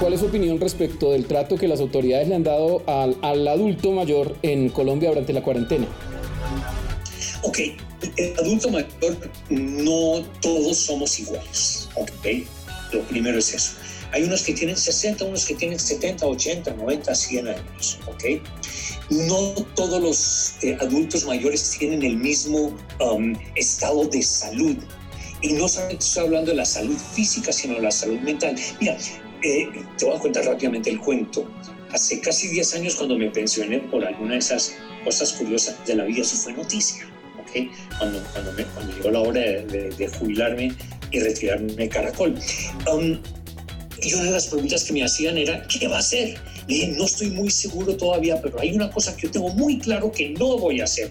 ¿Cuál 0.00 0.14
es 0.14 0.20
su 0.20 0.26
opinión 0.26 0.58
respecto 0.58 1.12
del 1.12 1.26
trato 1.26 1.56
que 1.56 1.68
las 1.68 1.80
autoridades 1.80 2.26
le 2.26 2.34
han 2.34 2.42
dado 2.42 2.82
al, 2.86 3.16
al 3.20 3.46
adulto 3.46 3.92
mayor 3.92 4.36
en 4.42 4.70
Colombia 4.70 5.10
durante 5.10 5.34
la 5.34 5.42
cuarentena? 5.42 5.86
Ok, 7.42 7.58
el 8.16 8.38
adulto 8.38 8.70
mayor 8.70 9.30
no 9.48 10.22
todos 10.40 10.78
somos 10.78 11.18
iguales, 11.18 11.88
ok. 11.94 12.46
Lo 12.92 13.02
primero 13.04 13.38
es 13.38 13.54
eso. 13.54 13.72
Hay 14.12 14.24
unos 14.24 14.42
que 14.42 14.52
tienen 14.52 14.76
60, 14.76 15.24
unos 15.24 15.46
que 15.46 15.54
tienen 15.54 15.78
70, 15.78 16.26
80, 16.26 16.74
90, 16.74 17.14
100 17.14 17.48
años, 17.48 17.98
ok. 18.06 18.24
No 19.10 19.54
todos 19.74 20.00
los 20.00 20.54
eh, 20.62 20.76
adultos 20.80 21.24
mayores 21.24 21.76
tienen 21.78 22.02
el 22.02 22.16
mismo 22.16 22.76
um, 23.00 23.34
estado 23.54 24.04
de 24.06 24.22
salud. 24.22 24.76
Y 25.42 25.52
no 25.54 25.68
solamente 25.68 26.04
estoy 26.04 26.24
hablando 26.24 26.50
de 26.50 26.56
la 26.56 26.64
salud 26.64 26.96
física, 27.14 27.52
sino 27.52 27.74
de 27.74 27.82
la 27.82 27.90
salud 27.90 28.18
mental. 28.20 28.56
Mira, 28.80 28.96
eh, 29.42 29.68
te 29.96 30.04
voy 30.04 30.16
a 30.16 30.20
contar 30.20 30.44
rápidamente 30.44 30.90
el 30.90 31.00
cuento. 31.00 31.48
Hace 31.92 32.20
casi 32.20 32.48
10 32.48 32.74
años 32.74 32.94
cuando 32.96 33.18
me 33.18 33.30
pensioné 33.30 33.80
por 33.80 34.04
alguna 34.04 34.32
de 34.32 34.38
esas 34.38 34.76
cosas 35.04 35.32
curiosas 35.32 35.76
de 35.86 35.96
la 35.96 36.04
vida, 36.04 36.22
eso 36.22 36.36
fue 36.36 36.52
noticia. 36.52 37.06
Cuando, 37.98 38.22
cuando, 38.32 38.52
me, 38.52 38.64
cuando, 38.64 38.96
llegó 38.96 39.10
la 39.10 39.20
hora 39.20 39.40
de, 39.40 39.90
de, 39.96 40.08
jubilarme 40.08 40.72
y 41.10 41.18
retirarme 41.18 41.72
de 41.72 41.88
Caracol. 41.88 42.38
Um, 42.92 43.18
y 44.02 44.14
una 44.14 44.24
de 44.24 44.30
las 44.30 44.46
preguntas 44.46 44.84
que 44.84 44.92
me 44.92 45.04
hacían 45.04 45.36
era, 45.36 45.66
¿qué 45.66 45.88
va 45.88 45.96
a 45.96 45.98
hacer? 45.98 46.38
Le 46.68 46.74
dije, 46.74 46.88
no 46.96 47.04
estoy 47.04 47.30
muy 47.30 47.50
seguro 47.50 47.96
todavía, 47.96 48.40
pero 48.40 48.60
hay 48.60 48.72
una 48.72 48.90
cosa 48.90 49.16
que 49.16 49.22
yo 49.22 49.32
tengo 49.32 49.48
muy 49.50 49.78
claro 49.78 50.12
que 50.12 50.30
no 50.30 50.58
voy 50.58 50.80
a 50.80 50.84
hacer. 50.84 51.10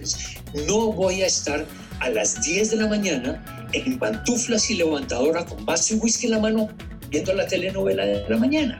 No 0.65 0.93
voy 0.93 1.21
a 1.21 1.27
estar 1.27 1.65
a 1.99 2.09
las 2.09 2.41
10 2.41 2.71
de 2.71 2.77
la 2.77 2.87
mañana 2.87 3.67
en 3.73 3.99
pantuflas 3.99 4.69
y 4.71 4.75
levantadora 4.75 5.45
con 5.45 5.65
vaso 5.65 5.95
y 5.95 5.97
whisky 5.97 6.25
en 6.25 6.31
la 6.31 6.39
mano 6.39 6.69
viendo 7.09 7.33
la 7.33 7.45
telenovela 7.45 8.05
de 8.05 8.29
la 8.29 8.37
mañana. 8.37 8.79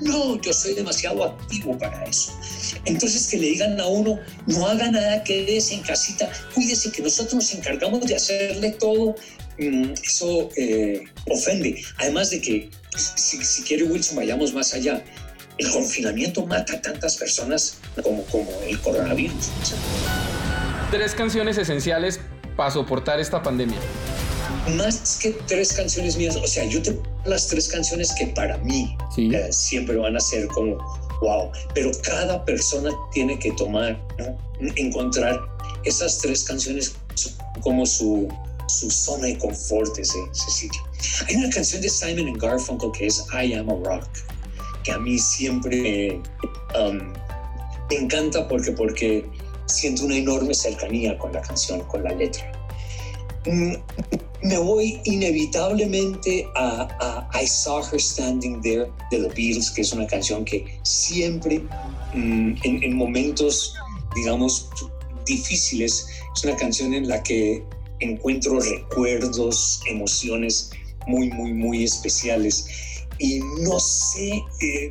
No, 0.00 0.40
yo 0.40 0.52
soy 0.52 0.74
demasiado 0.74 1.24
activo 1.24 1.76
para 1.76 2.04
eso. 2.04 2.32
Entonces 2.84 3.28
que 3.28 3.36
le 3.36 3.46
digan 3.48 3.80
a 3.80 3.86
uno, 3.86 4.18
no 4.46 4.66
haga 4.66 4.90
nada, 4.90 5.24
quédese 5.24 5.74
en 5.74 5.82
casita, 5.82 6.30
cuídese 6.54 6.92
que 6.92 7.02
nosotros 7.02 7.34
nos 7.34 7.54
encargamos 7.54 8.06
de 8.06 8.14
hacerle 8.14 8.70
todo, 8.72 9.16
mm, 9.58 9.92
eso 10.02 10.50
eh, 10.56 11.04
ofende. 11.28 11.82
Además 11.98 12.30
de 12.30 12.40
que, 12.40 12.70
si, 12.96 13.44
si, 13.44 13.62
quiere 13.62 13.84
Wilson, 13.84 14.16
vayamos 14.16 14.52
más 14.52 14.72
allá. 14.74 15.02
El 15.58 15.70
confinamiento 15.70 16.46
mata 16.46 16.74
a 16.74 16.82
tantas 16.82 17.16
personas 17.16 17.78
como, 18.02 18.22
como 18.26 18.50
el 18.66 18.78
coronavirus. 18.80 19.50
Tres 20.92 21.14
canciones 21.14 21.58
esenciales 21.58 22.20
para 22.56 22.70
soportar 22.70 23.18
esta 23.18 23.42
pandemia 23.42 23.78
más 24.70 25.18
que 25.20 25.30
tres 25.46 25.72
canciones 25.72 26.16
mías, 26.16 26.36
o 26.36 26.46
sea, 26.46 26.64
yo 26.64 26.82
tengo 26.82 27.02
las 27.24 27.48
tres 27.48 27.68
canciones 27.68 28.12
que 28.18 28.26
para 28.28 28.56
mí 28.58 28.96
sí. 29.14 29.30
eh, 29.34 29.52
siempre 29.52 29.96
van 29.96 30.16
a 30.16 30.20
ser 30.20 30.46
como 30.48 30.76
wow, 31.20 31.50
pero 31.74 31.90
cada 32.02 32.44
persona 32.44 32.90
tiene 33.12 33.38
que 33.38 33.52
tomar, 33.52 34.00
¿no? 34.18 34.36
encontrar 34.76 35.40
esas 35.84 36.18
tres 36.18 36.44
canciones 36.44 36.94
como 37.60 37.86
su, 37.86 38.28
su 38.68 38.90
zona 38.90 39.26
de 39.26 39.38
confort, 39.38 39.98
ese, 39.98 40.18
ese 40.32 40.50
sitio. 40.50 40.80
Hay 41.28 41.36
una 41.36 41.50
canción 41.50 41.82
de 41.82 41.88
Simon 41.88 42.28
and 42.28 42.40
Garfunkel 42.40 42.90
que 42.92 43.06
es 43.06 43.24
I 43.32 43.54
Am 43.54 43.68
a 43.68 43.74
Rock, 43.74 44.06
que 44.84 44.92
a 44.92 44.98
mí 44.98 45.18
siempre 45.18 46.20
um, 46.78 47.12
me 47.90 47.96
encanta 47.96 48.46
porque, 48.46 48.72
porque 48.72 49.24
siento 49.66 50.04
una 50.04 50.16
enorme 50.16 50.54
cercanía 50.54 51.18
con 51.18 51.32
la 51.32 51.42
canción, 51.42 51.80
con 51.82 52.02
la 52.04 52.12
letra. 52.12 52.52
Mm, 53.46 53.74
me 54.48 54.58
voy 54.58 55.00
inevitablemente 55.04 56.48
a, 56.54 56.88
a, 57.00 57.42
I 57.42 57.46
Saw 57.46 57.82
Her 57.82 58.00
Standing 58.00 58.62
There 58.62 58.90
de 59.10 59.18
The 59.18 59.28
Beatles, 59.28 59.70
que 59.70 59.82
es 59.82 59.92
una 59.92 60.06
canción 60.06 60.44
que 60.44 60.64
siempre 60.82 61.60
mm, 62.14 62.54
en, 62.64 62.82
en, 62.82 62.96
momentos, 62.96 63.74
digamos, 64.14 64.68
difíciles, 65.26 66.06
es 66.34 66.44
una 66.44 66.56
canción 66.56 66.94
en 66.94 67.08
la 67.08 67.22
que 67.22 67.62
encuentro 68.00 68.58
recuerdos, 68.60 69.80
emociones 69.86 70.70
muy, 71.06 71.28
muy, 71.30 71.52
muy 71.52 71.84
especiales. 71.84 72.66
Y 73.18 73.40
no 73.62 73.78
sé, 73.78 74.42
eh, 74.62 74.90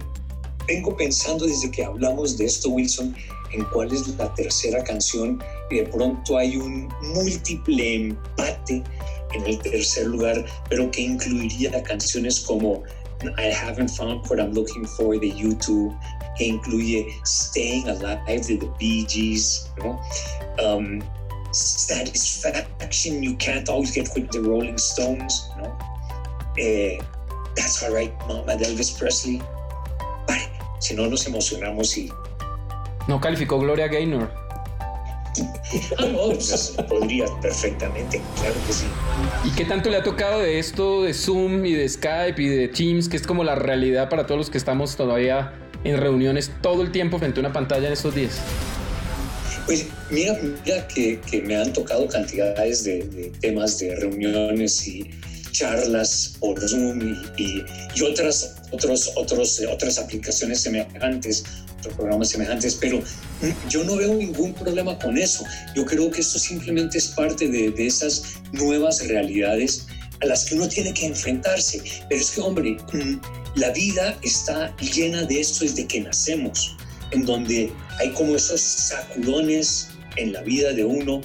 vengo 0.68 0.96
pensando 0.96 1.46
desde 1.46 1.72
que 1.72 1.84
hablamos 1.84 2.38
de 2.38 2.46
esto, 2.46 2.70
Wilson, 2.70 3.16
en 3.54 3.64
cuál 3.74 3.92
es 3.92 4.08
la 4.18 4.34
tercera 4.36 4.84
canción 4.84 5.42
y 5.72 5.78
de 5.78 5.84
pronto 5.84 6.38
hay 6.38 6.58
un 6.58 6.90
múltiple 7.14 7.96
empate 7.96 8.84
en 9.34 9.46
el 9.46 9.60
tercer 9.60 10.08
lugar, 10.08 10.46
pero 10.70 10.90
que 10.92 11.02
incluiría 11.02 11.84
canciones 11.84 12.40
como 12.42 12.84
I 13.24 13.52
Haven't 13.52 13.90
Found 13.92 14.30
What 14.30 14.40
I'm 14.40 14.54
Looking 14.54 14.86
For 14.86 15.20
de 15.20 15.32
YouTube, 15.32 15.96
que 16.38 16.46
incluye 16.46 17.08
Staying 17.26 17.90
Alive 17.90 18.42
de 18.48 18.58
The 18.58 18.70
Bee 18.80 19.06
Gees, 19.08 19.70
¿no? 19.78 20.00
Um, 20.64 21.02
satisfaction 21.52 23.24
You 23.24 23.36
Can't 23.38 23.68
Always 23.70 23.94
Get 23.94 24.10
with 24.16 24.30
the 24.32 24.40
Rolling 24.40 24.76
Stones, 24.76 25.50
¿no? 25.58 25.78
Eh, 26.58 27.00
That's 27.56 27.82
Alright, 27.84 28.14
Mama 28.28 28.56
de 28.56 28.66
Elvis 28.66 28.92
Presley. 28.92 29.42
Si 30.80 30.94
no 30.94 31.08
nos 31.08 31.26
emocionamos 31.26 31.98
y... 31.98 32.12
No 33.08 33.20
calificó 33.20 33.60
Gloria 33.60 33.88
Gaynor. 33.88 34.32
Ah, 35.98 36.06
no, 36.06 36.30
pues, 36.30 36.76
podría 36.88 37.26
perfectamente, 37.42 38.22
claro 38.36 38.56
que 38.66 38.74
sí. 38.74 38.86
¿Y 39.46 39.52
qué 39.52 39.66
tanto 39.66 39.90
le 39.90 39.98
ha 39.98 40.04
tocado 40.04 40.40
de 40.40 40.60
esto 40.60 41.04
de 41.04 41.14
Zoom 41.14 41.66
y 41.66 41.74
de 41.74 41.88
Skype 41.88 42.42
y 42.42 42.48
de 42.48 42.68
Teams, 42.68 43.10
que 43.10 43.18
es 43.18 43.26
como 43.26 43.44
la 43.44 43.56
realidad 43.56 44.10
para 44.10 44.26
todos 44.26 44.38
los 44.38 44.50
que 44.50 44.58
estamos 44.58 44.96
todavía 44.96 45.54
en 45.84 45.98
reuniones 45.98 46.52
todo 46.62 46.82
el 46.82 46.92
tiempo 46.92 47.20
frente 47.20 47.40
a 47.40 47.42
una 47.42 47.54
pantalla 47.54 47.88
en 47.88 47.94
estos 47.94 48.16
días? 48.16 48.40
Pues 49.66 49.86
mira, 50.10 50.38
mira 50.66 50.88
que, 50.88 51.20
que 51.20 51.42
me 51.42 51.58
han 51.58 51.74
tocado 51.74 52.08
cantidades 52.08 52.84
de, 52.84 53.04
de, 53.04 53.32
temas 53.42 53.78
de 53.80 53.96
reuniones 53.96 54.88
y 54.88 55.10
charlas 55.52 56.36
por 56.40 56.60
Zoom 56.60 57.02
y, 57.02 57.42
y, 57.42 57.66
y 57.96 58.02
otras, 58.04 58.56
otros, 58.72 59.12
otros, 59.16 59.62
otras 59.70 59.98
aplicaciones 60.00 60.62
semejantes 60.62 61.44
programas 61.90 62.30
semejantes, 62.30 62.76
pero 62.76 63.02
yo 63.70 63.84
no 63.84 63.96
veo 63.96 64.14
ningún 64.14 64.54
problema 64.54 64.98
con 65.00 65.18
eso. 65.18 65.44
Yo 65.76 65.86
creo 65.86 66.10
que 66.12 66.22
esto 66.22 66.40
simplemente 66.40 66.98
es 66.98 67.08
parte 67.08 67.48
de, 67.48 67.72
de, 67.72 67.88
esas 67.88 68.40
nuevas 68.52 69.06
realidades 69.08 69.88
a 70.22 70.26
las 70.26 70.46
que 70.46 70.56
uno 70.56 70.68
tiene 70.68 70.94
que 70.94 71.06
enfrentarse. 71.06 71.82
Pero 72.10 72.22
es 72.22 72.32
que, 72.32 72.42
hombre, 72.42 72.78
la 73.56 73.72
vida 73.72 74.18
está 74.24 74.76
llena 74.78 75.24
de 75.24 75.42
esto 75.42 75.64
desde 75.64 75.86
que 75.88 76.02
nacemos, 76.02 76.76
en 77.12 77.26
donde 77.26 77.72
hay 78.00 78.10
como 78.12 78.36
esos 78.36 78.62
sacudones 78.62 79.90
en 80.16 80.34
la 80.34 80.42
vida 80.42 80.74
de 80.74 80.84
uno 80.84 81.22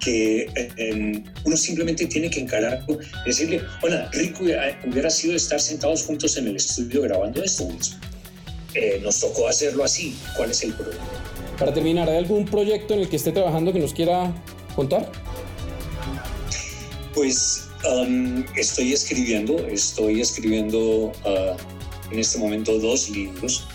que 0.00 0.48
eh, 0.56 1.22
uno 1.44 1.56
simplemente 1.56 2.06
tiene 2.06 2.30
que 2.30 2.40
encararlo 2.40 2.98
y 3.24 3.28
decirle, 3.28 3.60
hola, 3.82 4.08
rico 4.12 4.44
hubiera 4.86 5.10
sido 5.10 5.36
estar 5.36 5.60
sentados 5.60 6.04
juntos 6.04 6.36
en 6.38 6.48
el 6.48 6.56
estudio 6.56 7.02
grabando 7.02 7.42
esto 7.42 7.66
mismo 7.68 8.09
eh, 8.74 9.00
nos 9.02 9.20
tocó 9.20 9.48
hacerlo 9.48 9.84
así. 9.84 10.16
¿Cuál 10.36 10.50
es 10.50 10.62
el 10.62 10.74
problema? 10.74 11.04
Para 11.58 11.74
terminar, 11.74 12.08
¿hay 12.08 12.16
algún 12.16 12.44
proyecto 12.44 12.94
en 12.94 13.00
el 13.00 13.08
que 13.08 13.16
esté 13.16 13.32
trabajando 13.32 13.72
que 13.72 13.80
nos 13.80 13.92
quiera 13.92 14.32
contar? 14.74 15.10
Pues 17.14 17.68
um, 17.90 18.44
estoy 18.56 18.92
escribiendo, 18.92 19.58
estoy 19.66 20.20
escribiendo 20.20 20.78
uh, 20.78 21.56
en 22.10 22.18
este 22.18 22.38
momento 22.38 22.78
dos 22.78 23.10
libros. 23.10 23.66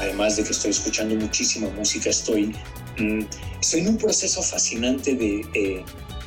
Además 0.00 0.36
de 0.36 0.44
que 0.44 0.50
estoy 0.50 0.72
escuchando 0.72 1.14
muchísima 1.14 1.68
música, 1.70 2.10
estoy, 2.10 2.54
um, 2.98 3.26
estoy 3.60 3.80
en 3.80 3.88
un 3.88 3.96
proceso 3.96 4.42
fascinante 4.42 5.14
de, 5.14 5.46
eh, 5.54 5.84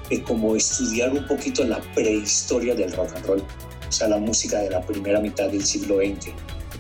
de 0.10 0.24
como 0.24 0.56
estudiar 0.56 1.12
un 1.12 1.28
poquito 1.28 1.64
la 1.66 1.82
prehistoria 1.94 2.74
del 2.76 2.94
rock 2.94 3.16
and 3.16 3.26
roll, 3.26 3.42
o 3.42 3.92
sea, 3.92 4.08
la 4.08 4.18
música 4.18 4.60
de 4.60 4.70
la 4.70 4.82
primera 4.82 5.20
mitad 5.20 5.50
del 5.50 5.66
siglo 5.66 5.98
XX 5.98 6.34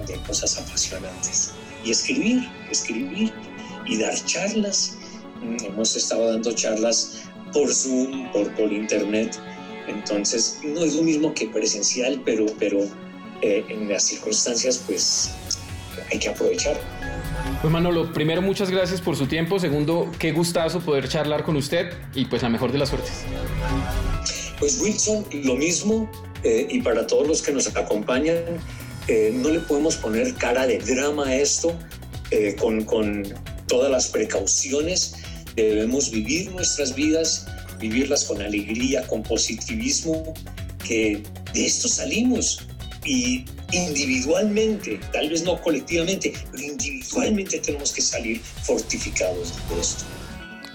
de 0.06 0.16
cosas 0.28 0.58
apasionantes. 0.58 1.52
Y 1.84 1.92
escribir, 1.92 2.50
escribir 2.72 3.34
y 3.86 3.98
dar 3.98 4.14
charlas. 4.26 4.96
Mm, 5.42 5.66
hemos 5.66 5.96
estado 5.96 6.32
dando 6.32 6.52
charlas 6.54 7.24
por 7.52 7.74
Zoom, 7.74 8.32
por, 8.32 8.54
por 8.56 8.72
Internet. 8.72 9.38
Entonces, 9.88 10.60
no 10.64 10.84
es 10.84 10.96
lo 10.96 11.04
mismo 11.04 11.34
que 11.34 11.48
presencial, 11.48 12.22
pero, 12.26 12.46
pero 12.58 12.80
eh, 13.42 13.66
en 13.68 13.90
las 13.90 14.04
circunstancias, 14.04 14.82
pues 14.86 15.32
hay 16.12 16.20
que 16.20 16.30
aprovechar. 16.30 16.80
Pues 17.62 17.72
Manolo, 17.72 18.12
primero 18.14 18.42
muchas 18.42 18.70
gracias 18.70 19.02
por 19.02 19.16
su 19.16 19.28
tiempo, 19.28 19.60
segundo, 19.60 20.12
qué 20.20 20.32
gustazo 20.32 20.80
poder 20.80 21.08
charlar 21.08 21.44
con 21.44 21.56
usted 21.56 21.94
y 22.14 22.26
pues 22.26 22.42
la 22.42 22.50
mejor 22.50 22.72
de 22.72 22.78
las 22.78 22.90
suertes. 22.90 23.24
Pues 24.60 24.80
Wilson, 24.80 25.26
lo 25.44 25.56
mismo, 25.56 26.10
eh, 26.44 26.68
y 26.70 26.82
para 26.82 27.06
todos 27.08 27.28
los 27.28 27.42
que 27.42 27.52
nos 27.52 27.68
acompañan, 27.76 28.38
eh, 29.08 29.32
no 29.34 29.50
le 29.50 29.60
podemos 29.60 29.96
poner 29.98 30.34
cara 30.36 30.68
de 30.68 30.80
drama 30.80 31.28
a 31.28 31.36
esto, 31.36 31.78
con, 32.60 32.84
con 32.86 33.24
todas 33.68 33.92
las 33.92 34.08
precauciones, 34.08 35.14
debemos 35.56 36.10
vivir 36.10 36.52
nuestras 36.52 36.96
vidas, 36.96 37.46
vivirlas 37.80 38.24
con 38.24 38.42
alegría, 38.42 39.06
con 39.08 39.22
positivismo, 39.22 40.34
que 40.84 41.22
de 41.54 41.66
esto 41.66 41.88
salimos 41.88 42.66
y 43.06 43.46
individualmente, 43.72 45.00
tal 45.12 45.30
vez 45.30 45.44
no 45.44 45.60
colectivamente, 45.62 46.34
pero 46.52 46.64
individualmente 46.64 47.60
tenemos 47.60 47.92
que 47.92 48.02
salir 48.02 48.40
fortificados 48.40 49.54
de 49.70 49.82
esto. 49.82 50.06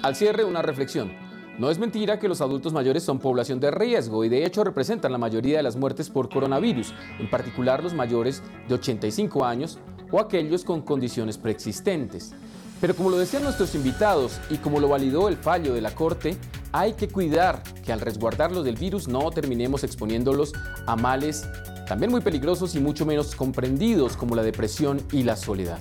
Al 0.02 0.14
cierre, 0.14 0.44
una 0.44 0.62
reflexión. 0.62 1.27
No 1.58 1.70
es 1.70 1.78
mentira 1.80 2.20
que 2.20 2.28
los 2.28 2.40
adultos 2.40 2.72
mayores 2.72 3.02
son 3.02 3.18
población 3.18 3.58
de 3.58 3.72
riesgo 3.72 4.24
y 4.24 4.28
de 4.28 4.44
hecho 4.44 4.62
representan 4.62 5.10
la 5.10 5.18
mayoría 5.18 5.56
de 5.56 5.64
las 5.64 5.74
muertes 5.74 6.08
por 6.08 6.28
coronavirus, 6.28 6.94
en 7.18 7.28
particular 7.28 7.82
los 7.82 7.94
mayores 7.94 8.44
de 8.68 8.74
85 8.74 9.44
años 9.44 9.80
o 10.12 10.20
aquellos 10.20 10.62
con 10.62 10.82
condiciones 10.82 11.36
preexistentes. 11.36 12.32
Pero 12.80 12.94
como 12.94 13.10
lo 13.10 13.18
decían 13.18 13.42
nuestros 13.42 13.74
invitados 13.74 14.40
y 14.50 14.58
como 14.58 14.78
lo 14.78 14.88
validó 14.88 15.28
el 15.28 15.36
fallo 15.36 15.74
de 15.74 15.80
la 15.80 15.96
Corte, 15.96 16.36
hay 16.70 16.92
que 16.92 17.08
cuidar 17.08 17.60
que 17.84 17.92
al 17.92 18.00
resguardarlos 18.00 18.64
del 18.64 18.76
virus 18.76 19.08
no 19.08 19.28
terminemos 19.32 19.82
exponiéndolos 19.82 20.52
a 20.86 20.94
males 20.94 21.44
también 21.88 22.12
muy 22.12 22.20
peligrosos 22.20 22.76
y 22.76 22.80
mucho 22.80 23.04
menos 23.04 23.34
comprendidos 23.34 24.16
como 24.16 24.36
la 24.36 24.44
depresión 24.44 25.00
y 25.10 25.24
la 25.24 25.34
soledad. 25.34 25.80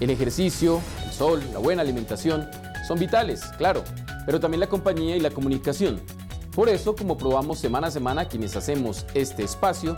El 0.00 0.10
ejercicio, 0.10 0.80
el 1.04 1.12
sol, 1.12 1.40
la 1.52 1.60
buena 1.60 1.82
alimentación 1.82 2.48
son 2.90 2.98
vitales, 2.98 3.44
claro, 3.56 3.84
pero 4.26 4.40
también 4.40 4.58
la 4.58 4.68
compañía 4.68 5.14
y 5.14 5.20
la 5.20 5.30
comunicación. 5.30 6.00
Por 6.52 6.68
eso, 6.68 6.96
como 6.96 7.16
probamos 7.16 7.60
semana 7.60 7.86
a 7.86 7.90
semana 7.92 8.24
quienes 8.24 8.56
hacemos 8.56 9.06
este 9.14 9.44
espacio, 9.44 9.96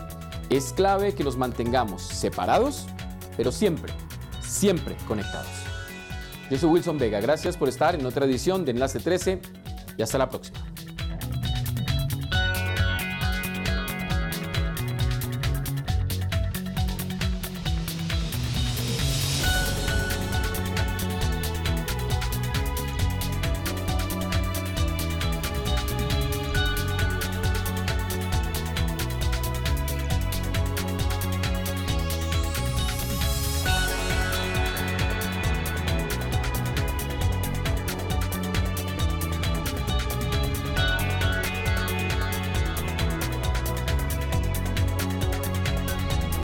es 0.50 0.74
clave 0.74 1.14
que 1.14 1.24
nos 1.24 1.38
mantengamos 1.38 2.02
separados, 2.02 2.84
pero 3.34 3.50
siempre, 3.50 3.94
siempre 4.42 4.94
conectados. 5.08 5.48
Yo 6.50 6.58
soy 6.58 6.68
Wilson 6.68 6.98
Vega, 6.98 7.18
gracias 7.20 7.56
por 7.56 7.70
estar 7.70 7.94
en 7.94 8.04
otra 8.04 8.26
edición 8.26 8.66
de 8.66 8.72
Enlace 8.72 9.00
13 9.00 9.40
y 9.96 10.02
hasta 10.02 10.18
la 10.18 10.28
próxima. 10.28 10.71